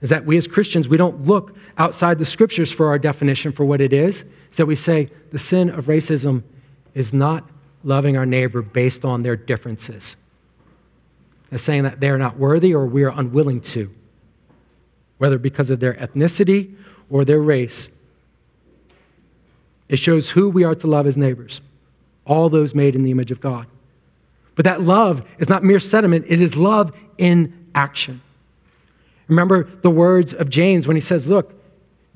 is 0.00 0.10
that 0.10 0.24
we 0.24 0.36
as 0.36 0.46
Christians, 0.46 0.88
we 0.88 0.96
don't 0.96 1.26
look 1.26 1.56
outside 1.78 2.18
the 2.18 2.24
scriptures 2.24 2.70
for 2.70 2.88
our 2.88 2.98
definition 2.98 3.52
for 3.52 3.64
what 3.64 3.80
it 3.80 3.92
is. 3.92 4.24
So 4.50 4.64
we 4.64 4.76
say 4.76 5.10
the 5.32 5.38
sin 5.38 5.70
of 5.70 5.86
racism 5.86 6.42
is 6.94 7.12
not 7.12 7.44
loving 7.84 8.16
our 8.16 8.26
neighbor 8.26 8.62
based 8.62 9.04
on 9.04 9.22
their 9.22 9.36
differences. 9.36 10.16
It's 11.52 11.62
saying 11.62 11.84
that 11.84 12.00
they're 12.00 12.18
not 12.18 12.38
worthy 12.38 12.74
or 12.74 12.86
we 12.86 13.04
are 13.04 13.12
unwilling 13.14 13.60
to, 13.62 13.90
whether 15.18 15.38
because 15.38 15.70
of 15.70 15.80
their 15.80 15.94
ethnicity 15.94 16.74
or 17.10 17.24
their 17.24 17.40
race. 17.40 17.88
It 19.88 19.98
shows 19.98 20.30
who 20.30 20.48
we 20.48 20.64
are 20.64 20.74
to 20.74 20.86
love 20.86 21.06
as 21.06 21.16
neighbors, 21.16 21.60
all 22.26 22.48
those 22.48 22.74
made 22.74 22.96
in 22.96 23.04
the 23.04 23.12
image 23.12 23.30
of 23.30 23.40
God. 23.40 23.66
But 24.56 24.64
that 24.64 24.82
love 24.82 25.22
is 25.38 25.48
not 25.48 25.62
mere 25.62 25.78
sentiment, 25.78 26.26
it 26.28 26.40
is 26.40 26.56
love 26.56 26.96
in 27.18 27.66
action. 27.74 28.20
Remember 29.28 29.68
the 29.82 29.90
words 29.90 30.32
of 30.34 30.50
James 30.50 30.86
when 30.86 30.96
he 30.96 31.00
says, 31.00 31.28
Look, 31.28 31.52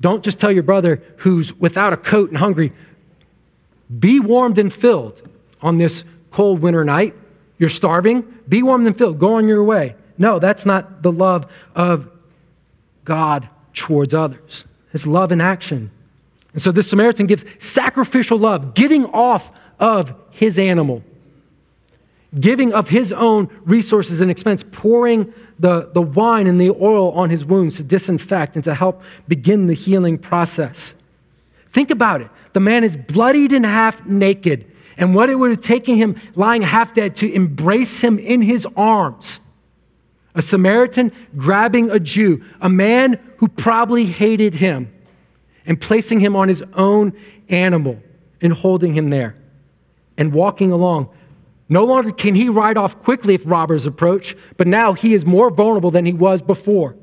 don't 0.01 0.23
just 0.23 0.39
tell 0.39 0.51
your 0.51 0.63
brother 0.63 1.01
who's 1.17 1.53
without 1.53 1.93
a 1.93 1.97
coat 1.97 2.29
and 2.29 2.37
hungry, 2.37 2.73
be 3.99 4.19
warmed 4.19 4.57
and 4.57 4.73
filled 4.73 5.21
on 5.61 5.77
this 5.77 6.03
cold 6.31 6.61
winter 6.61 6.83
night. 6.83 7.13
You're 7.59 7.69
starving, 7.69 8.21
be 8.49 8.63
warmed 8.63 8.87
and 8.87 8.97
filled, 8.97 9.19
go 9.19 9.35
on 9.35 9.47
your 9.47 9.63
way. 9.63 9.95
No, 10.17 10.39
that's 10.39 10.65
not 10.65 11.03
the 11.03 11.11
love 11.11 11.51
of 11.75 12.09
God 13.05 13.47
towards 13.73 14.13
others. 14.13 14.65
It's 14.93 15.05
love 15.05 15.31
in 15.31 15.41
action. 15.41 15.91
And 16.53 16.61
so 16.61 16.71
this 16.71 16.89
Samaritan 16.89 17.27
gives 17.27 17.45
sacrificial 17.59 18.37
love, 18.37 18.73
getting 18.73 19.05
off 19.05 19.49
of 19.79 20.13
his 20.31 20.59
animal, 20.59 21.03
giving 22.39 22.73
of 22.73 22.87
his 22.87 23.11
own 23.11 23.49
resources 23.65 24.21
and 24.21 24.31
expense, 24.31 24.63
pouring 24.71 25.33
the, 25.59 25.89
the 25.93 26.01
wine 26.01 26.47
and 26.47 26.59
the 26.59 26.69
oil 26.69 27.11
on 27.11 27.29
his 27.29 27.43
wounds 27.43 27.75
to 27.77 27.83
disinfect 27.83 28.55
and 28.55 28.63
to 28.63 28.73
help 28.73 29.03
begin 29.27 29.67
the 29.67 29.73
healing 29.73 30.17
process. 30.17 30.93
Think 31.73 31.89
about 31.89 32.21
it. 32.21 32.29
The 32.53 32.59
man 32.59 32.83
is 32.83 32.95
bloodied 32.95 33.51
and 33.51 33.65
half 33.65 34.05
naked, 34.05 34.65
and 34.97 35.13
what 35.15 35.29
it 35.29 35.35
would 35.35 35.51
have 35.51 35.61
taken 35.61 35.95
him 35.95 36.19
lying 36.35 36.61
half 36.61 36.93
dead 36.93 37.15
to 37.17 37.31
embrace 37.31 37.99
him 37.99 38.19
in 38.19 38.41
his 38.41 38.67
arms. 38.77 39.39
A 40.35 40.41
Samaritan 40.41 41.11
grabbing 41.35 41.91
a 41.91 41.99
Jew, 41.99 42.43
a 42.61 42.69
man 42.69 43.19
who 43.37 43.47
probably 43.47 44.05
hated 44.05 44.53
him 44.53 44.91
and 45.65 45.79
placing 45.79 46.19
him 46.19 46.35
on 46.35 46.47
his 46.47 46.63
own 46.73 47.13
animal 47.49 48.01
and 48.41 48.53
holding 48.53 48.93
him 48.93 49.09
there 49.09 49.35
and 50.17 50.33
walking 50.33 50.71
along. 50.71 51.09
No 51.71 51.85
longer 51.85 52.11
can 52.11 52.35
he 52.35 52.49
ride 52.49 52.75
off 52.75 53.01
quickly 53.01 53.33
if 53.33 53.43
robbers 53.45 53.85
approach, 53.85 54.35
but 54.57 54.67
now 54.67 54.91
he 54.91 55.13
is 55.13 55.25
more 55.25 55.49
vulnerable 55.49 55.89
than 55.89 56.05
he 56.05 56.11
was 56.11 56.41
before, 56.41 56.97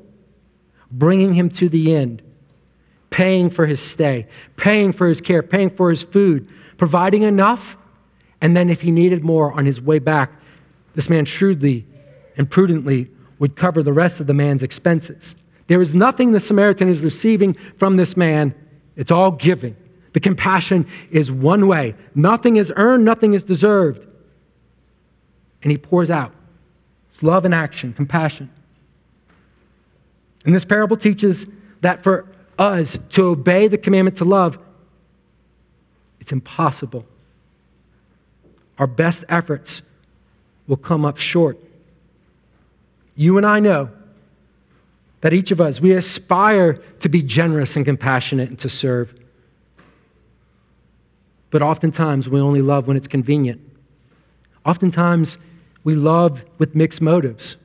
bringing 0.91 1.33
him 1.33 1.49
to 1.49 1.69
the 1.69 1.95
end, 1.95 2.21
paying 3.09 3.49
for 3.49 3.65
his 3.65 3.81
stay, 3.81 4.27
paying 4.57 4.93
for 4.93 5.07
his 5.07 5.21
care, 5.21 5.41
paying 5.41 5.71
for 5.71 5.89
his 5.89 6.03
food, 6.03 6.47
providing 6.77 7.23
enough, 7.23 7.77
and 8.41 8.55
then 8.55 8.69
if 8.69 8.79
he 8.79 8.91
needed 8.91 9.23
more 9.23 9.51
on 9.53 9.65
his 9.65 9.81
way 9.81 9.97
back, 9.97 10.31
This 10.93 11.09
man 11.09 11.25
shrewdly 11.25 11.85
and 12.37 12.49
prudently 12.49 13.09
would 13.39 13.55
cover 13.55 13.81
the 13.81 13.93
rest 13.93 14.19
of 14.19 14.27
the 14.27 14.33
man's 14.33 14.63
expenses. 14.63 15.33
There 15.67 15.81
is 15.81 15.95
nothing 15.95 16.31
the 16.31 16.39
Samaritan 16.39 16.89
is 16.89 16.99
receiving 16.99 17.55
from 17.77 17.97
this 17.97 18.17
man, 18.17 18.53
it's 18.95 19.11
all 19.11 19.31
giving. 19.31 19.75
The 20.13 20.19
compassion 20.19 20.85
is 21.09 21.31
one 21.31 21.67
way. 21.67 21.95
Nothing 22.15 22.57
is 22.57 22.71
earned, 22.75 23.05
nothing 23.05 23.33
is 23.33 23.43
deserved. 23.43 24.05
And 25.61 25.71
he 25.71 25.77
pours 25.77 26.09
out. 26.09 26.31
It's 27.11 27.23
love 27.23 27.45
in 27.45 27.53
action, 27.53 27.93
compassion. 27.93 28.49
And 30.45 30.55
this 30.55 30.65
parable 30.65 30.97
teaches 30.97 31.45
that 31.81 32.03
for 32.03 32.27
us 32.57 32.97
to 33.11 33.27
obey 33.27 33.67
the 33.67 33.77
commandment 33.77 34.17
to 34.17 34.25
love, 34.25 34.57
it's 36.19 36.31
impossible. 36.31 37.05
Our 38.77 38.87
best 38.87 39.23
efforts 39.29 39.81
will 40.67 40.77
come 40.77 41.03
up 41.03 41.17
short. 41.17 41.57
You 43.15 43.37
and 43.37 43.45
I 43.45 43.59
know 43.59 43.89
that 45.21 45.33
each 45.33 45.51
of 45.51 45.59
us, 45.59 45.81
we 45.81 45.93
aspire 45.93 46.73
to 47.01 47.09
be 47.09 47.21
generous 47.21 47.75
and 47.75 47.85
compassionate 47.85 48.49
and 48.49 48.59
to 48.59 48.69
serve. 48.69 49.13
But 51.49 51.61
oftentimes, 51.61 52.29
we 52.29 52.39
only 52.39 52.61
love 52.61 52.87
when 52.87 52.95
it's 52.95 53.07
convenient. 53.07 53.59
Oftentimes, 54.65 55.37
we 55.83 55.95
love 55.95 56.43
with 56.57 56.75
mixed 56.75 57.01
motives. 57.01 57.55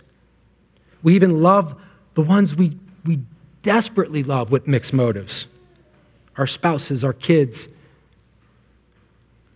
We 1.02 1.14
even 1.14 1.42
love 1.42 1.80
the 2.14 2.22
ones 2.22 2.54
we, 2.54 2.78
we 3.04 3.20
desperately 3.62 4.22
love 4.22 4.50
with 4.50 4.66
mixed 4.66 4.92
motives 4.92 5.46
our 6.36 6.46
spouses, 6.48 7.04
our 7.04 7.12
kids. 7.12 7.68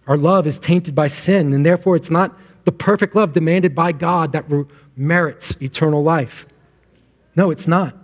Our 0.06 0.16
love 0.16 0.46
is 0.46 0.60
tainted 0.60 0.94
by 0.94 1.08
sin, 1.08 1.52
and 1.52 1.66
therefore 1.66 1.96
it's 1.96 2.08
not 2.08 2.38
the 2.64 2.70
perfect 2.70 3.16
love 3.16 3.32
demanded 3.32 3.74
by 3.74 3.90
God 3.90 4.32
that 4.32 4.44
merits 4.96 5.56
eternal 5.60 6.04
life. 6.04 6.46
No, 7.34 7.50
it's 7.50 7.66
not. 7.66 7.96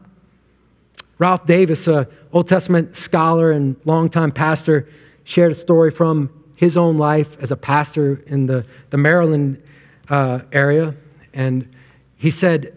Ralph 1.18 1.46
Davis, 1.46 1.86
an 1.86 2.06
Old 2.32 2.48
Testament 2.48 2.96
scholar 2.96 3.52
and 3.52 3.76
longtime 3.84 4.32
pastor, 4.32 4.88
shared 5.22 5.52
a 5.52 5.54
story 5.54 5.90
from 5.90 6.30
his 6.56 6.76
own 6.76 6.98
life 6.98 7.36
as 7.40 7.50
a 7.50 7.56
pastor 7.56 8.22
in 8.26 8.46
the, 8.46 8.66
the 8.90 8.96
Maryland 8.96 9.62
uh, 10.08 10.40
area. 10.52 10.94
And 11.32 11.74
he 12.16 12.30
said 12.30 12.76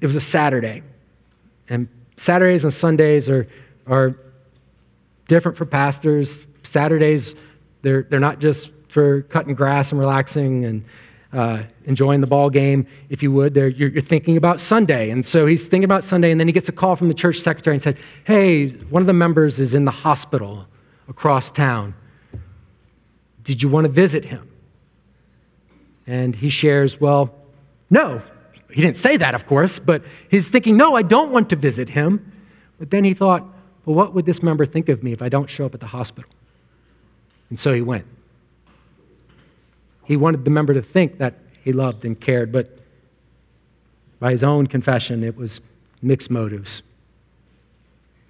it 0.00 0.06
was 0.06 0.16
a 0.16 0.20
Saturday. 0.20 0.82
And 1.68 1.88
Saturdays 2.16 2.64
and 2.64 2.72
Sundays 2.72 3.28
are, 3.28 3.48
are 3.86 4.16
different 5.28 5.56
for 5.56 5.64
pastors. 5.64 6.38
Saturdays, 6.64 7.34
they're, 7.82 8.02
they're 8.04 8.20
not 8.20 8.38
just 8.38 8.70
for 8.88 9.22
cutting 9.22 9.54
grass 9.54 9.90
and 9.90 9.98
relaxing 9.98 10.64
and 10.64 10.84
uh, 11.32 11.62
enjoying 11.86 12.20
the 12.20 12.26
ball 12.26 12.50
game, 12.50 12.86
if 13.08 13.22
you 13.22 13.32
would. 13.32 13.56
You're, 13.56 13.68
you're, 13.68 14.02
thinking 14.02 14.36
about 14.36 14.60
Sunday. 14.60 15.08
And 15.08 15.24
so 15.24 15.46
he's 15.46 15.62
thinking 15.62 15.84
about 15.84 16.04
Sunday, 16.04 16.30
and 16.30 16.38
then 16.38 16.46
he 16.46 16.52
gets 16.52 16.68
a 16.68 16.72
call 16.72 16.94
from 16.94 17.08
the 17.08 17.14
church 17.14 17.38
secretary 17.38 17.74
and 17.74 17.82
said, 17.82 17.96
Hey, 18.24 18.68
one 18.68 19.02
of 19.02 19.06
the 19.06 19.14
members 19.14 19.58
is 19.58 19.72
in 19.72 19.86
the 19.86 19.90
hospital 19.90 20.66
across 21.08 21.50
town. 21.50 21.94
Did 23.44 23.62
you 23.62 23.70
want 23.70 23.86
to 23.86 23.92
visit 23.92 24.26
him? 24.26 24.51
And 26.06 26.34
he 26.34 26.48
shares, 26.48 27.00
Well, 27.00 27.34
no. 27.90 28.22
He 28.70 28.80
didn't 28.80 28.96
say 28.96 29.18
that, 29.18 29.34
of 29.34 29.46
course, 29.46 29.78
but 29.78 30.02
he's 30.30 30.48
thinking, 30.48 30.76
No, 30.76 30.94
I 30.96 31.02
don't 31.02 31.30
want 31.30 31.50
to 31.50 31.56
visit 31.56 31.88
him. 31.88 32.32
But 32.78 32.90
then 32.90 33.04
he 33.04 33.14
thought, 33.14 33.42
Well, 33.84 33.96
what 33.96 34.14
would 34.14 34.26
this 34.26 34.42
member 34.42 34.66
think 34.66 34.88
of 34.88 35.02
me 35.02 35.12
if 35.12 35.22
I 35.22 35.28
don't 35.28 35.48
show 35.48 35.66
up 35.66 35.74
at 35.74 35.80
the 35.80 35.86
hospital? 35.86 36.30
And 37.50 37.58
so 37.58 37.72
he 37.72 37.82
went. 37.82 38.06
He 40.04 40.16
wanted 40.16 40.44
the 40.44 40.50
member 40.50 40.74
to 40.74 40.82
think 40.82 41.18
that 41.18 41.34
he 41.62 41.72
loved 41.72 42.04
and 42.04 42.20
cared, 42.20 42.50
but 42.50 42.78
by 44.18 44.30
his 44.32 44.42
own 44.42 44.66
confession, 44.66 45.22
it 45.22 45.36
was 45.36 45.60
mixed 46.00 46.30
motives. 46.30 46.82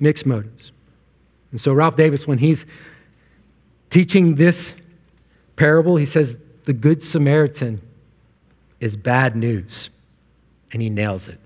Mixed 0.00 0.26
motives. 0.26 0.72
And 1.50 1.60
so, 1.60 1.72
Ralph 1.72 1.96
Davis, 1.96 2.26
when 2.26 2.38
he's 2.38 2.66
teaching 3.90 4.34
this 4.34 4.72
parable, 5.56 5.96
he 5.96 6.06
says, 6.06 6.36
The 6.64 6.72
Good 6.72 7.02
Samaritan 7.02 7.80
is 8.80 8.96
bad 8.96 9.36
news. 9.36 9.90
And 10.72 10.80
he 10.80 10.88
nails 10.88 11.28
it. 11.28 11.38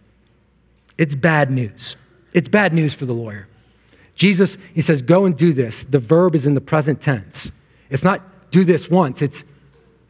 It's 0.99 1.15
bad 1.15 1.51
news. 1.51 1.97
It's 2.33 2.49
bad 2.49 2.73
news 2.73 2.95
for 2.95 3.07
the 3.07 3.13
lawyer. 3.13 3.49
Jesus, 4.15 4.57
he 4.75 4.81
says, 4.81 5.03
Go 5.03 5.27
and 5.27 5.37
do 5.37 5.53
this. 5.53 5.83
The 5.83 5.99
verb 5.99 6.35
is 6.35 6.47
in 6.47 6.55
the 6.55 6.61
present 6.61 7.01
tense. 7.01 7.51
It's 7.91 8.03
not 8.03 8.23
do 8.51 8.65
this 8.65 8.89
once, 8.89 9.23
it's 9.23 9.45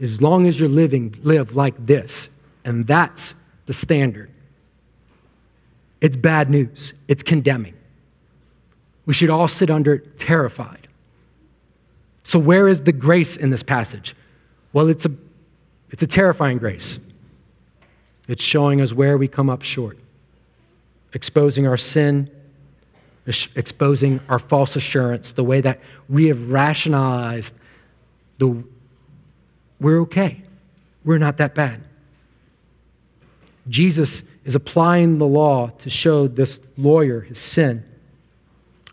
as 0.00 0.20
long 0.20 0.46
as 0.46 0.60
you're 0.60 0.68
living, 0.68 1.14
live 1.22 1.56
like 1.56 1.74
this. 1.84 2.28
And 2.64 2.86
that's 2.86 3.34
the 3.66 3.72
standard. 3.72 4.30
It's 6.00 6.16
bad 6.16 6.50
news, 6.50 6.92
it's 7.08 7.22
condemning. 7.22 7.74
We 9.06 9.14
should 9.14 9.30
all 9.30 9.48
sit 9.48 9.70
under 9.70 9.94
it 9.94 10.18
terrified. 10.18 10.88
So, 12.24 12.38
where 12.38 12.68
is 12.68 12.82
the 12.82 12.92
grace 12.92 13.36
in 13.36 13.50
this 13.50 13.62
passage? 13.62 14.14
Well, 14.76 14.90
it's 14.90 15.06
a, 15.06 15.10
it's 15.90 16.02
a 16.02 16.06
terrifying 16.06 16.58
grace. 16.58 16.98
It's 18.28 18.42
showing 18.42 18.82
us 18.82 18.92
where 18.92 19.16
we 19.16 19.26
come 19.26 19.48
up 19.48 19.62
short, 19.62 19.98
exposing 21.14 21.66
our 21.66 21.78
sin, 21.78 22.30
exposing 23.26 24.20
our 24.28 24.38
false 24.38 24.76
assurance, 24.76 25.32
the 25.32 25.44
way 25.44 25.62
that 25.62 25.80
we 26.10 26.26
have 26.26 26.50
rationalized 26.50 27.54
the 28.36 28.62
we're 29.80 30.00
okay. 30.00 30.42
We're 31.06 31.16
not 31.16 31.38
that 31.38 31.54
bad. 31.54 31.82
Jesus 33.70 34.22
is 34.44 34.56
applying 34.56 35.16
the 35.16 35.26
law 35.26 35.68
to 35.68 35.88
show 35.88 36.28
this 36.28 36.60
lawyer 36.76 37.22
his 37.22 37.38
sin. 37.38 37.82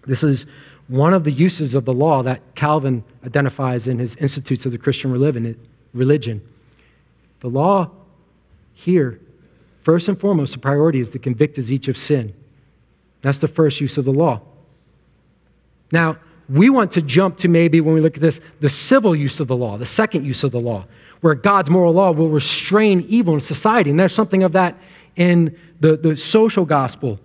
This 0.07 0.23
is 0.23 0.45
one 0.87 1.13
of 1.13 1.25
the 1.25 1.31
uses 1.33 1.75
of 1.75 1.83
the 1.83 1.93
law 1.93 2.23
that 2.23 2.55
Calvin 2.55 3.03
identifies 3.25 3.85
in 3.85 3.99
his 3.99 4.15
Institutes 4.15 4.65
of 4.65 4.71
the 4.71 4.77
Christian 4.77 5.11
Religion. 5.11 5.57
The 5.93 7.49
law 7.49 7.91
here, 8.73 9.19
first 9.81 10.07
and 10.07 10.19
foremost, 10.19 10.53
the 10.53 10.59
priority 10.59 10.99
is 10.99 11.09
to 11.11 11.19
convict 11.19 11.59
us 11.59 11.69
each 11.69 11.87
of 11.87 11.97
sin. 11.97 12.33
That's 13.21 13.37
the 13.37 13.47
first 13.47 13.79
use 13.79 13.97
of 13.97 14.05
the 14.05 14.11
law. 14.11 14.41
Now, 15.91 16.17
we 16.49 16.69
want 16.69 16.91
to 16.93 17.01
jump 17.01 17.37
to 17.37 17.47
maybe, 17.47 17.79
when 17.79 17.93
we 17.93 18.01
look 18.01 18.15
at 18.15 18.21
this, 18.21 18.41
the 18.59 18.69
civil 18.69 19.15
use 19.15 19.39
of 19.39 19.47
the 19.47 19.55
law, 19.55 19.77
the 19.77 19.85
second 19.85 20.25
use 20.25 20.43
of 20.43 20.51
the 20.51 20.59
law, 20.59 20.85
where 21.21 21.35
God's 21.35 21.69
moral 21.69 21.93
law 21.93 22.11
will 22.11 22.29
restrain 22.29 23.05
evil 23.07 23.35
in 23.35 23.41
society. 23.41 23.89
And 23.89 23.99
there's 23.99 24.13
something 24.13 24.43
of 24.43 24.51
that 24.53 24.75
in 25.15 25.57
the, 25.79 25.95
the 25.95 26.17
social 26.17 26.65
gospel, 26.65 27.19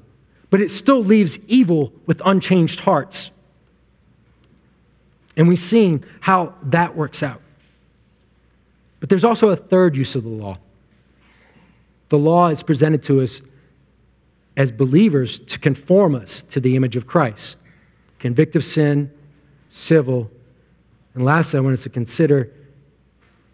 but 0.50 0.60
it 0.60 0.70
still 0.70 1.02
leaves 1.02 1.38
evil 1.48 1.92
with 2.06 2.22
unchanged 2.24 2.80
hearts. 2.80 3.30
And 5.36 5.48
we've 5.48 5.58
seen 5.58 6.04
how 6.20 6.54
that 6.64 6.94
works 6.94 7.22
out. 7.22 7.40
But 9.00 9.08
there's 9.08 9.24
also 9.24 9.48
a 9.48 9.56
third 9.56 9.96
use 9.96 10.14
of 10.14 10.24
the 10.24 10.28
law. 10.28 10.58
The 12.08 12.18
law 12.18 12.48
is 12.48 12.62
presented 12.62 13.02
to 13.04 13.20
us 13.20 13.40
as 14.56 14.72
believers 14.72 15.38
to 15.38 15.58
conform 15.58 16.14
us 16.14 16.42
to 16.50 16.60
the 16.60 16.74
image 16.74 16.96
of 16.96 17.06
Christ 17.06 17.56
convict 18.18 18.56
of 18.56 18.64
sin, 18.64 19.08
civil. 19.70 20.30
And 21.14 21.24
lastly, 21.24 21.58
I 21.58 21.60
want 21.60 21.74
us 21.74 21.82
to 21.84 21.88
consider 21.88 22.52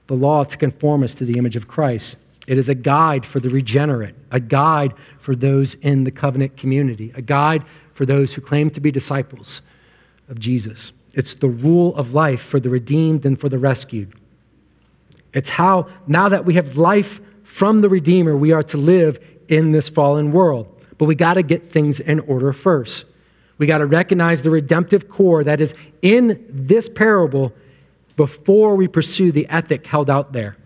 the 0.06 0.14
law 0.14 0.44
to 0.44 0.56
conform 0.56 1.02
us 1.02 1.14
to 1.16 1.24
the 1.24 1.38
image 1.38 1.56
of 1.56 1.68
Christ. 1.68 2.16
It 2.46 2.58
is 2.58 2.68
a 2.68 2.74
guide 2.74 3.24
for 3.24 3.40
the 3.40 3.48
regenerate, 3.48 4.14
a 4.30 4.40
guide 4.40 4.94
for 5.18 5.34
those 5.34 5.74
in 5.74 6.04
the 6.04 6.10
covenant 6.10 6.56
community, 6.56 7.12
a 7.14 7.22
guide 7.22 7.64
for 7.94 8.04
those 8.04 8.34
who 8.34 8.40
claim 8.40 8.70
to 8.70 8.80
be 8.80 8.90
disciples 8.90 9.62
of 10.28 10.38
Jesus. 10.38 10.92
It's 11.14 11.34
the 11.34 11.48
rule 11.48 11.94
of 11.96 12.12
life 12.12 12.42
for 12.42 12.60
the 12.60 12.68
redeemed 12.68 13.24
and 13.24 13.38
for 13.38 13.48
the 13.48 13.58
rescued. 13.58 14.14
It's 15.34 15.48
how, 15.48 15.88
now 16.06 16.28
that 16.28 16.44
we 16.44 16.54
have 16.54 16.76
life 16.76 17.20
from 17.42 17.80
the 17.80 17.88
Redeemer, 17.88 18.36
we 18.36 18.52
are 18.52 18.62
to 18.64 18.76
live 18.76 19.18
in 19.48 19.72
this 19.72 19.88
fallen 19.88 20.32
world. 20.32 20.66
But 20.98 21.06
we 21.06 21.14
got 21.14 21.34
to 21.34 21.42
get 21.42 21.70
things 21.70 22.00
in 22.00 22.20
order 22.20 22.52
first. 22.52 23.04
We 23.58 23.66
got 23.66 23.78
to 23.78 23.86
recognize 23.86 24.42
the 24.42 24.50
redemptive 24.50 25.08
core 25.08 25.44
that 25.44 25.60
is 25.60 25.74
in 26.02 26.44
this 26.48 26.88
parable 26.88 27.52
before 28.16 28.76
we 28.76 28.88
pursue 28.88 29.32
the 29.32 29.48
ethic 29.48 29.86
held 29.86 30.08
out 30.08 30.32
there. 30.32 30.56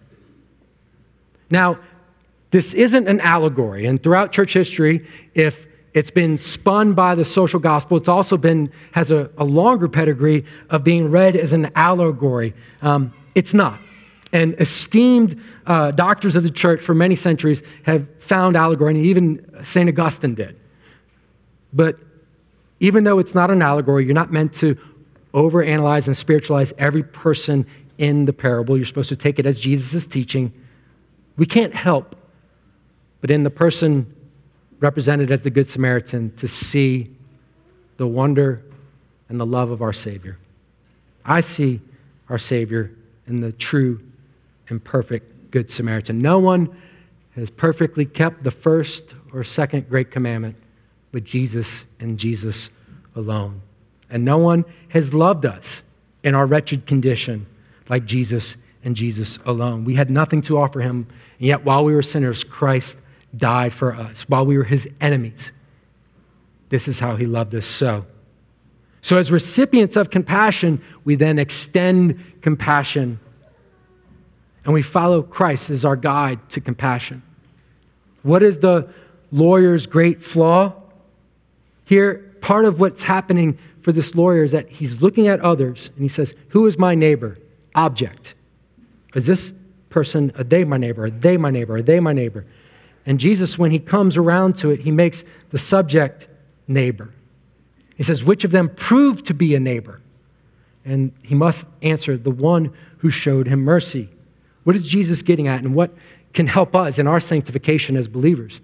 Now, 1.50 1.78
this 2.50 2.74
isn't 2.74 3.08
an 3.08 3.20
allegory, 3.20 3.86
and 3.86 4.02
throughout 4.02 4.32
church 4.32 4.54
history, 4.54 5.06
if 5.34 5.66
it's 5.94 6.10
been 6.10 6.38
spun 6.38 6.92
by 6.92 7.14
the 7.14 7.24
social 7.24 7.58
gospel. 7.58 7.96
It's 7.96 8.08
also 8.08 8.36
been 8.36 8.70
has 8.92 9.10
a, 9.10 9.30
a 9.38 9.44
longer 9.44 9.88
pedigree 9.88 10.44
of 10.70 10.84
being 10.84 11.10
read 11.10 11.34
as 11.34 11.52
an 11.52 11.72
allegory. 11.74 12.54
Um, 12.82 13.12
it's 13.34 13.54
not. 13.54 13.80
And 14.32 14.54
esteemed 14.60 15.42
uh, 15.66 15.90
doctors 15.92 16.36
of 16.36 16.42
the 16.42 16.50
church 16.50 16.80
for 16.80 16.94
many 16.94 17.14
centuries 17.14 17.62
have 17.84 18.06
found 18.22 18.56
allegory, 18.56 18.94
and 18.94 19.04
even 19.04 19.64
St. 19.64 19.88
Augustine 19.88 20.34
did. 20.34 20.58
But 21.72 21.98
even 22.80 23.04
though 23.04 23.18
it's 23.18 23.34
not 23.34 23.50
an 23.50 23.62
allegory, 23.62 24.04
you're 24.04 24.14
not 24.14 24.32
meant 24.32 24.52
to 24.54 24.76
overanalyze 25.34 26.06
and 26.06 26.16
spiritualize 26.16 26.72
every 26.78 27.02
person 27.02 27.66
in 27.96 28.24
the 28.26 28.32
parable. 28.32 28.76
You're 28.76 28.86
supposed 28.86 29.08
to 29.08 29.16
take 29.16 29.38
it 29.38 29.46
as 29.46 29.58
Jesus 29.58 30.04
teaching. 30.04 30.52
We 31.36 31.46
can't 31.46 31.74
help 31.74 32.14
but 33.20 33.30
in 33.30 33.42
the 33.42 33.50
person 33.50 34.14
represented 34.80 35.32
as 35.32 35.42
the 35.42 35.50
Good 35.50 35.68
Samaritan 35.68 36.34
to 36.36 36.46
see 36.46 37.10
the 37.96 38.06
wonder 38.06 38.62
and 39.28 39.40
the 39.40 39.46
love 39.46 39.70
of 39.70 39.82
our 39.82 39.92
Savior. 39.92 40.38
I 41.24 41.40
see 41.40 41.80
our 42.28 42.38
Savior 42.38 42.92
in 43.26 43.40
the 43.40 43.52
true 43.52 44.00
and 44.68 44.82
perfect 44.82 45.50
Good 45.50 45.70
Samaritan. 45.70 46.20
No 46.20 46.38
one 46.38 46.76
has 47.34 47.50
perfectly 47.50 48.04
kept 48.04 48.42
the 48.42 48.50
first 48.50 49.14
or 49.32 49.44
second 49.44 49.88
great 49.88 50.10
commandment 50.10 50.56
but 51.12 51.24
Jesus 51.24 51.84
and 52.00 52.18
Jesus 52.18 52.70
alone. 53.14 53.62
And 54.10 54.24
no 54.24 54.38
one 54.38 54.64
has 54.88 55.12
loved 55.12 55.46
us 55.46 55.82
in 56.22 56.34
our 56.34 56.46
wretched 56.46 56.86
condition 56.86 57.46
like 57.88 58.04
Jesus 58.04 58.56
and 58.84 58.96
Jesus 58.96 59.38
alone. 59.44 59.84
We 59.84 59.94
had 59.94 60.10
nothing 60.10 60.42
to 60.42 60.58
offer 60.58 60.80
him, 60.80 61.06
and 61.38 61.48
yet 61.48 61.64
while 61.64 61.84
we 61.84 61.94
were 61.94 62.02
sinners, 62.02 62.44
Christ 62.44 62.96
died 63.36 63.72
for 63.72 63.94
us. 63.94 64.28
While 64.28 64.46
we 64.46 64.56
were 64.56 64.64
his 64.64 64.88
enemies, 65.00 65.52
this 66.68 66.88
is 66.88 66.98
how 66.98 67.16
he 67.16 67.26
loved 67.26 67.54
us 67.54 67.66
so. 67.66 68.06
So, 69.00 69.16
as 69.16 69.30
recipients 69.30 69.96
of 69.96 70.10
compassion, 70.10 70.82
we 71.04 71.14
then 71.14 71.38
extend 71.38 72.22
compassion 72.42 73.20
and 74.64 74.74
we 74.74 74.82
follow 74.82 75.22
Christ 75.22 75.70
as 75.70 75.84
our 75.84 75.96
guide 75.96 76.38
to 76.50 76.60
compassion. 76.60 77.22
What 78.22 78.42
is 78.42 78.58
the 78.58 78.88
lawyer's 79.32 79.86
great 79.86 80.22
flaw? 80.22 80.74
Here, 81.84 82.34
part 82.40 82.64
of 82.64 82.80
what's 82.80 83.02
happening 83.02 83.58
for 83.82 83.92
this 83.92 84.14
lawyer 84.14 84.44
is 84.44 84.52
that 84.52 84.68
he's 84.68 85.00
looking 85.00 85.28
at 85.28 85.40
others 85.40 85.90
and 85.94 86.02
he 86.02 86.08
says, 86.08 86.34
Who 86.48 86.66
is 86.66 86.78
my 86.78 86.94
neighbor? 86.94 87.38
Object. 87.74 88.34
Is 89.14 89.26
this 89.26 89.52
person, 89.88 90.32
are 90.36 90.44
they 90.44 90.64
my 90.64 90.76
neighbor? 90.76 91.04
Are 91.04 91.10
they 91.10 91.36
my 91.36 91.50
neighbor? 91.50 91.76
Are 91.76 91.82
they 91.82 92.00
my 92.00 92.12
neighbor? 92.12 92.44
And 93.06 93.18
Jesus, 93.18 93.56
when 93.56 93.70
he 93.70 93.78
comes 93.78 94.18
around 94.18 94.56
to 94.58 94.70
it, 94.70 94.80
he 94.80 94.90
makes 94.90 95.24
the 95.50 95.58
subject 95.58 96.26
neighbor. 96.66 97.10
He 97.96 98.02
says, 98.02 98.22
Which 98.22 98.44
of 98.44 98.50
them 98.50 98.68
proved 98.68 99.26
to 99.26 99.34
be 99.34 99.54
a 99.54 99.60
neighbor? 99.60 100.00
And 100.84 101.12
he 101.22 101.34
must 101.34 101.64
answer, 101.82 102.18
The 102.18 102.30
one 102.30 102.72
who 102.98 103.10
showed 103.10 103.46
him 103.46 103.60
mercy. 103.60 104.10
What 104.68 104.76
is 104.76 104.86
Jesus 104.86 105.22
getting 105.22 105.48
at, 105.48 105.62
and 105.62 105.74
what 105.74 105.94
can 106.34 106.46
help 106.46 106.76
us 106.76 106.98
in 106.98 107.06
our 107.06 107.20
sanctification 107.20 107.96
as 107.96 108.06
believers? 108.06 108.60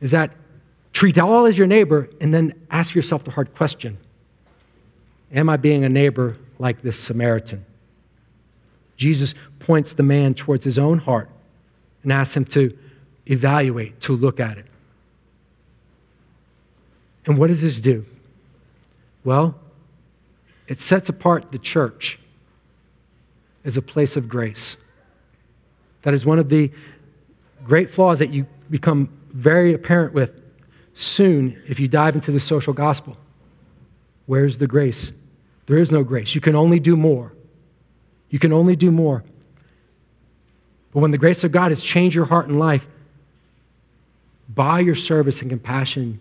Is 0.00 0.10
that 0.12 0.32
treat 0.94 1.18
all 1.18 1.44
as 1.44 1.58
your 1.58 1.66
neighbor, 1.66 2.08
and 2.22 2.32
then 2.32 2.54
ask 2.70 2.94
yourself 2.94 3.24
the 3.24 3.30
hard 3.30 3.54
question 3.54 3.98
Am 5.30 5.50
I 5.50 5.58
being 5.58 5.84
a 5.84 5.88
neighbor 5.90 6.38
like 6.58 6.80
this 6.80 6.98
Samaritan? 6.98 7.62
Jesus 8.96 9.34
points 9.58 9.92
the 9.92 10.02
man 10.02 10.32
towards 10.32 10.64
his 10.64 10.78
own 10.78 10.98
heart 10.98 11.28
and 12.04 12.10
asks 12.10 12.34
him 12.34 12.46
to 12.46 12.74
evaluate, 13.26 14.00
to 14.00 14.16
look 14.16 14.40
at 14.40 14.56
it. 14.56 14.64
And 17.26 17.36
what 17.36 17.48
does 17.48 17.60
this 17.60 17.78
do? 17.78 18.02
Well, 19.24 19.54
it 20.68 20.80
sets 20.80 21.10
apart 21.10 21.52
the 21.52 21.58
church 21.58 22.18
as 23.66 23.76
a 23.76 23.82
place 23.82 24.16
of 24.16 24.26
grace. 24.26 24.78
That 26.08 26.14
is 26.14 26.24
one 26.24 26.38
of 26.38 26.48
the 26.48 26.70
great 27.66 27.90
flaws 27.90 28.20
that 28.20 28.30
you 28.30 28.46
become 28.70 29.10
very 29.34 29.74
apparent 29.74 30.14
with 30.14 30.30
soon 30.94 31.62
if 31.68 31.78
you 31.78 31.86
dive 31.86 32.14
into 32.14 32.32
the 32.32 32.40
social 32.40 32.72
gospel. 32.72 33.14
Where's 34.24 34.56
the 34.56 34.66
grace? 34.66 35.12
There 35.66 35.76
is 35.76 35.92
no 35.92 36.02
grace. 36.02 36.34
You 36.34 36.40
can 36.40 36.56
only 36.56 36.80
do 36.80 36.96
more. 36.96 37.34
You 38.30 38.38
can 38.38 38.54
only 38.54 38.74
do 38.74 38.90
more. 38.90 39.22
But 40.94 41.00
when 41.00 41.10
the 41.10 41.18
grace 41.18 41.44
of 41.44 41.52
God 41.52 41.72
has 41.72 41.82
changed 41.82 42.16
your 42.16 42.24
heart 42.24 42.48
and 42.48 42.58
life, 42.58 42.86
by 44.54 44.80
your 44.80 44.94
service 44.94 45.42
and 45.42 45.50
compassion, 45.50 46.18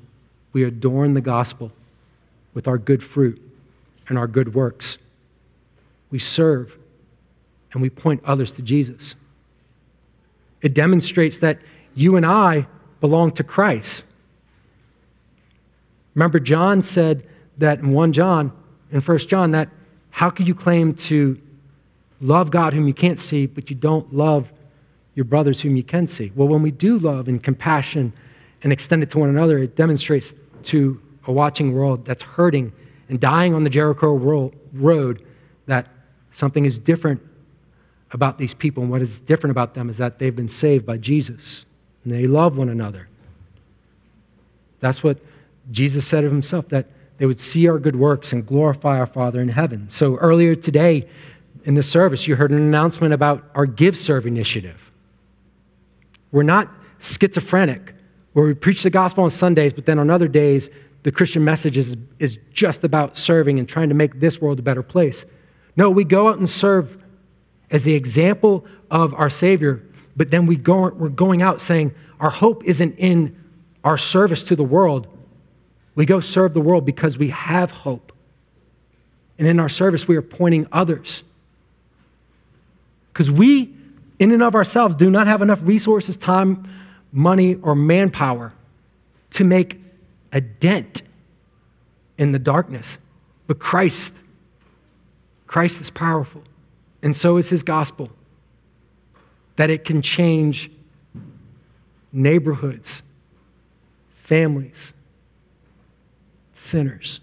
we 0.52 0.66
adorn 0.66 1.14
the 1.14 1.22
gospel 1.22 1.72
with 2.54 2.68
our 2.68 2.78
good 2.78 3.02
fruit 3.02 3.42
and 4.10 4.18
our 4.18 4.28
good 4.28 4.54
works. 4.54 4.98
We 6.12 6.20
serve 6.20 6.78
and 7.72 7.82
we 7.82 7.90
point 7.90 8.22
others 8.26 8.52
to 8.52 8.62
Jesus. 8.62 9.16
It 10.62 10.74
demonstrates 10.74 11.40
that 11.40 11.60
you 11.96 12.16
and 12.16 12.26
I 12.26 12.68
belong 13.02 13.32
to 13.34 13.44
Christ. 13.44 14.04
Remember, 16.16 16.40
John 16.40 16.82
said 16.82 17.28
that 17.58 17.80
in 17.80 17.92
1 17.92 18.14
John, 18.14 18.52
in 18.92 19.02
1 19.02 19.18
John, 19.20 19.52
that 19.52 19.70
how 20.10 20.30
could 20.30 20.48
you 20.48 20.56
claim 20.56 20.94
to 20.96 21.40
love 22.22 22.52
God 22.52 22.74
whom 22.74 22.88
you 22.88 22.94
can't 22.94 23.20
see, 23.20 23.46
but 23.46 23.70
you 23.70 23.76
don't 23.76 24.14
love 24.14 24.52
your 25.16 25.26
brothers 25.26 25.62
whom 25.62 25.76
you 25.76 25.84
can 25.84 26.08
see. 26.08 26.32
Well, 26.36 26.48
when 26.48 26.62
we 26.62 26.72
do 26.72 27.00
love 27.00 27.28
and 27.28 27.42
compassion 27.42 28.14
and 28.64 28.72
extend 28.72 29.04
it 29.04 29.12
to 29.12 29.20
one 29.20 29.30
another, 29.30 29.58
it 29.60 29.76
demonstrates 29.76 30.34
to 30.64 31.02
a 31.26 31.32
watching 31.32 31.74
world 31.74 32.06
that's 32.06 32.24
hurting 32.24 32.72
and 33.10 33.20
dying 33.20 33.54
on 33.54 33.64
the 33.64 33.70
Jericho 33.70 34.14
road 34.74 35.24
that 35.66 35.88
something 36.34 36.66
is 36.66 36.78
different 36.78 37.22
about 38.12 38.38
these 38.38 38.54
people. 38.54 38.84
And 38.84 38.92
what 38.92 39.02
is 39.02 39.20
different 39.20 39.52
about 39.52 39.74
them 39.74 39.90
is 39.90 39.98
that 39.98 40.20
they've 40.20 40.36
been 40.36 40.48
saved 40.48 40.86
by 40.86 40.98
Jesus 40.98 41.66
and 42.04 42.14
they 42.14 42.28
love 42.28 42.58
one 42.58 42.70
another. 42.70 43.08
That's 44.80 45.04
what 45.04 45.20
Jesus 45.72 46.08
said 46.08 46.24
of 46.24 46.32
himself, 46.32 46.70
that 46.70 46.88
they 47.18 47.26
would 47.26 47.40
see 47.40 47.68
our 47.68 47.80
good 47.80 47.96
works 47.96 48.32
and 48.32 48.46
glorify 48.46 48.98
our 48.98 49.08
Father 49.08 49.42
in 49.42 49.50
heaven. 49.50 49.90
So 49.92 50.16
earlier 50.18 50.56
today 50.56 51.08
in 51.66 51.74
the 51.74 51.84
service, 51.84 52.28
you 52.28 52.36
heard 52.36 52.52
an 52.52 52.58
announcement 52.58 53.14
about 53.14 53.44
our 53.56 53.66
Give 53.66 53.98
Serve 53.98 54.26
initiative. 54.26 54.80
We're 56.32 56.44
not 56.44 56.72
schizophrenic, 57.00 57.94
where 58.34 58.46
we 58.46 58.54
preach 58.54 58.84
the 58.84 58.90
gospel 58.90 59.24
on 59.24 59.32
Sundays, 59.32 59.74
but 59.74 59.86
then 59.86 60.00
on 60.00 60.10
other 60.10 60.28
days, 60.28 60.70
the 61.04 61.12
Christian 61.12 61.44
message 61.44 61.78
is, 61.78 61.96
is 62.20 62.38
just 62.54 62.84
about 62.84 63.18
serving 63.18 63.60
and 63.60 63.68
trying 63.68 63.90
to 63.90 63.96
make 63.96 64.20
this 64.20 64.40
world 64.40 64.60
a 64.60 64.62
better 64.62 64.84
place. 64.84 65.26
No, 65.76 65.90
we 65.90 66.04
go 66.04 66.28
out 66.28 66.38
and 66.38 66.50
serve 66.50 67.04
as 67.70 67.84
the 67.84 67.94
example 67.94 68.66
of 68.90 69.14
our 69.14 69.30
Savior, 69.30 69.82
but 70.16 70.32
then 70.32 70.46
we 70.46 70.56
go, 70.56 70.90
we're 70.90 71.10
going 71.10 71.42
out 71.42 71.62
saying 71.62 71.94
our 72.20 72.30
hope 72.30 72.64
isn't 72.64 72.98
in 72.98 73.36
our 73.84 73.98
service 73.98 74.44
to 74.44 74.56
the 74.56 74.64
world. 74.64 75.08
We 75.96 76.06
go 76.06 76.20
serve 76.20 76.54
the 76.54 76.62
world 76.62 76.86
because 76.86 77.18
we 77.18 77.30
have 77.30 77.72
hope. 77.72 78.12
And 79.38 79.48
in 79.48 79.60
our 79.60 79.70
service, 79.70 80.08
we 80.08 80.16
are 80.16 80.22
pointing 80.22 80.68
others. 80.72 81.24
Because 83.14 83.30
we 83.30 83.74
in 84.20 84.32
and 84.32 84.42
of 84.42 84.56
ourselves 84.56 84.96
do 84.96 85.10
not 85.10 85.28
have 85.28 85.42
enough 85.42 85.60
resources, 85.64 86.18
time, 86.18 86.68
money, 87.12 87.56
or 87.56 87.76
manpower 87.76 88.54
to 89.32 89.44
make 89.44 89.80
a 90.32 90.42
dent 90.42 91.04
in 92.18 92.32
the 92.32 92.40
darkness. 92.40 92.98
But 93.46 93.60
Christ, 93.60 94.12
Christ 95.46 95.80
is 95.82 95.90
powerful, 95.90 96.44
and 97.02 97.16
so 97.16 97.38
is 97.38 97.50
his 97.50 97.64
gospel, 97.64 98.10
that 99.56 99.70
it 99.70 99.84
can 99.84 100.02
change 100.02 100.72
neighborhoods, 102.12 103.02
families, 104.24 104.94
sinners. 106.56 107.20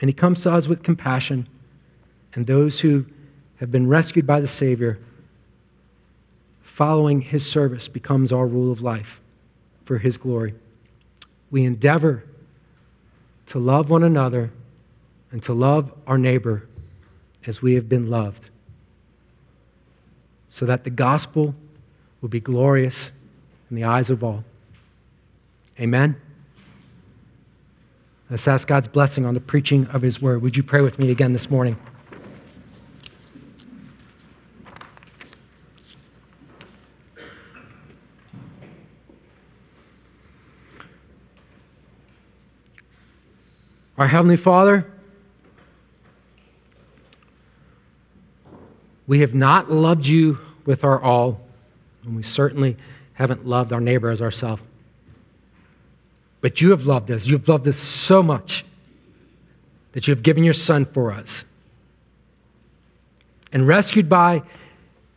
And 0.00 0.08
he 0.10 0.14
comes 0.14 0.42
to 0.42 0.52
us 0.52 0.68
with 0.68 0.82
compassion, 0.82 1.48
and 2.34 2.46
those 2.46 2.80
who 2.80 3.06
have 3.56 3.70
been 3.70 3.88
rescued 3.88 4.26
by 4.26 4.40
the 4.40 4.46
Savior 4.46 4.98
following 6.62 7.22
his 7.22 7.50
service 7.50 7.88
becomes 7.88 8.32
our 8.32 8.46
rule 8.46 8.70
of 8.70 8.82
life 8.82 9.20
for 9.86 9.96
his 9.96 10.18
glory. 10.18 10.54
We 11.50 11.64
endeavor 11.64 12.24
to 13.46 13.58
love 13.58 13.88
one 13.88 14.02
another 14.02 14.50
and 15.30 15.42
to 15.44 15.54
love 15.54 15.90
our 16.06 16.18
neighbor 16.18 16.68
as 17.46 17.62
we 17.62 17.74
have 17.74 17.88
been 17.88 18.10
loved, 18.10 18.50
so 20.48 20.66
that 20.66 20.84
the 20.84 20.90
gospel 20.90 21.54
will 22.20 22.28
be 22.28 22.40
glorious 22.40 23.12
in 23.70 23.76
the 23.76 23.84
eyes 23.84 24.10
of 24.10 24.24
all. 24.24 24.44
Amen. 25.78 26.16
Let's 28.28 28.48
ask 28.48 28.66
God's 28.66 28.88
blessing 28.88 29.24
on 29.24 29.34
the 29.34 29.40
preaching 29.40 29.86
of 29.88 30.02
his 30.02 30.20
word. 30.20 30.42
Would 30.42 30.56
you 30.56 30.62
pray 30.62 30.80
with 30.80 30.98
me 30.98 31.10
again 31.10 31.32
this 31.32 31.48
morning? 31.48 31.76
Our 43.96 44.08
Heavenly 44.08 44.36
Father, 44.36 44.92
we 49.06 49.20
have 49.20 49.34
not 49.34 49.70
loved 49.70 50.06
you 50.06 50.38
with 50.64 50.84
our 50.84 51.00
all, 51.00 51.40
and 52.04 52.16
we 52.16 52.22
certainly 52.22 52.76
haven't 53.14 53.46
loved 53.46 53.72
our 53.72 53.80
neighbor 53.80 54.10
as 54.10 54.20
ourselves. 54.20 54.62
But 56.40 56.60
you 56.60 56.70
have 56.70 56.86
loved 56.86 57.10
us. 57.10 57.26
You 57.26 57.36
have 57.38 57.48
loved 57.48 57.66
us 57.66 57.78
so 57.78 58.22
much 58.22 58.64
that 59.92 60.06
you 60.06 60.14
have 60.14 60.22
given 60.22 60.44
your 60.44 60.54
Son 60.54 60.84
for 60.84 61.10
us. 61.10 61.44
And 63.52 63.66
rescued 63.66 64.08
by 64.08 64.42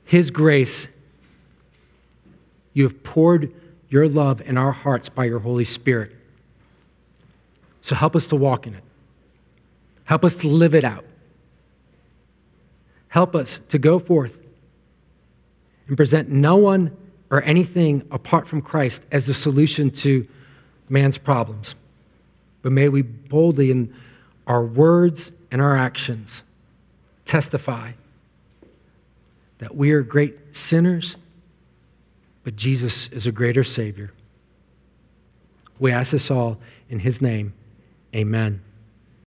His 0.05 0.31
grace, 0.31 0.87
You 2.73 2.83
have 2.83 3.03
poured 3.03 3.53
your 3.89 4.07
love 4.07 4.41
in 4.41 4.57
our 4.57 4.71
hearts 4.71 5.09
by 5.09 5.25
your 5.25 5.39
Holy 5.39 5.65
Spirit. 5.65 6.15
So 7.81 7.95
help 7.95 8.15
us 8.15 8.27
to 8.27 8.35
walk 8.35 8.67
in 8.67 8.75
it. 8.75 8.83
Help 10.05 10.23
us 10.23 10.35
to 10.35 10.47
live 10.47 10.75
it 10.75 10.83
out. 10.83 11.05
Help 13.09 13.35
us 13.35 13.59
to 13.69 13.77
go 13.77 13.99
forth 13.99 14.35
and 15.87 15.97
present 15.97 16.29
no 16.29 16.55
one 16.55 16.95
or 17.31 17.43
anything 17.43 18.07
apart 18.11 18.47
from 18.47 18.61
Christ 18.61 19.01
as 19.11 19.25
the 19.25 19.33
solution 19.33 19.91
to 19.91 20.27
man's 20.87 21.17
problems. 21.17 21.75
But 22.61 22.71
may 22.71 22.89
we 22.89 23.01
boldly, 23.01 23.71
in 23.71 23.93
our 24.47 24.63
words 24.63 25.31
and 25.51 25.61
our 25.61 25.75
actions, 25.75 26.43
testify 27.25 27.91
that 29.59 29.75
we 29.75 29.91
are 29.91 30.01
great 30.01 30.55
sinners, 30.55 31.15
but 32.43 32.55
Jesus 32.55 33.07
is 33.07 33.27
a 33.27 33.31
greater 33.31 33.63
Savior. 33.63 34.11
We 35.79 35.91
ask 35.91 36.11
this 36.11 36.31
all 36.31 36.57
in 36.89 36.99
His 36.99 37.21
name. 37.21 37.53
Amen. 38.15 38.61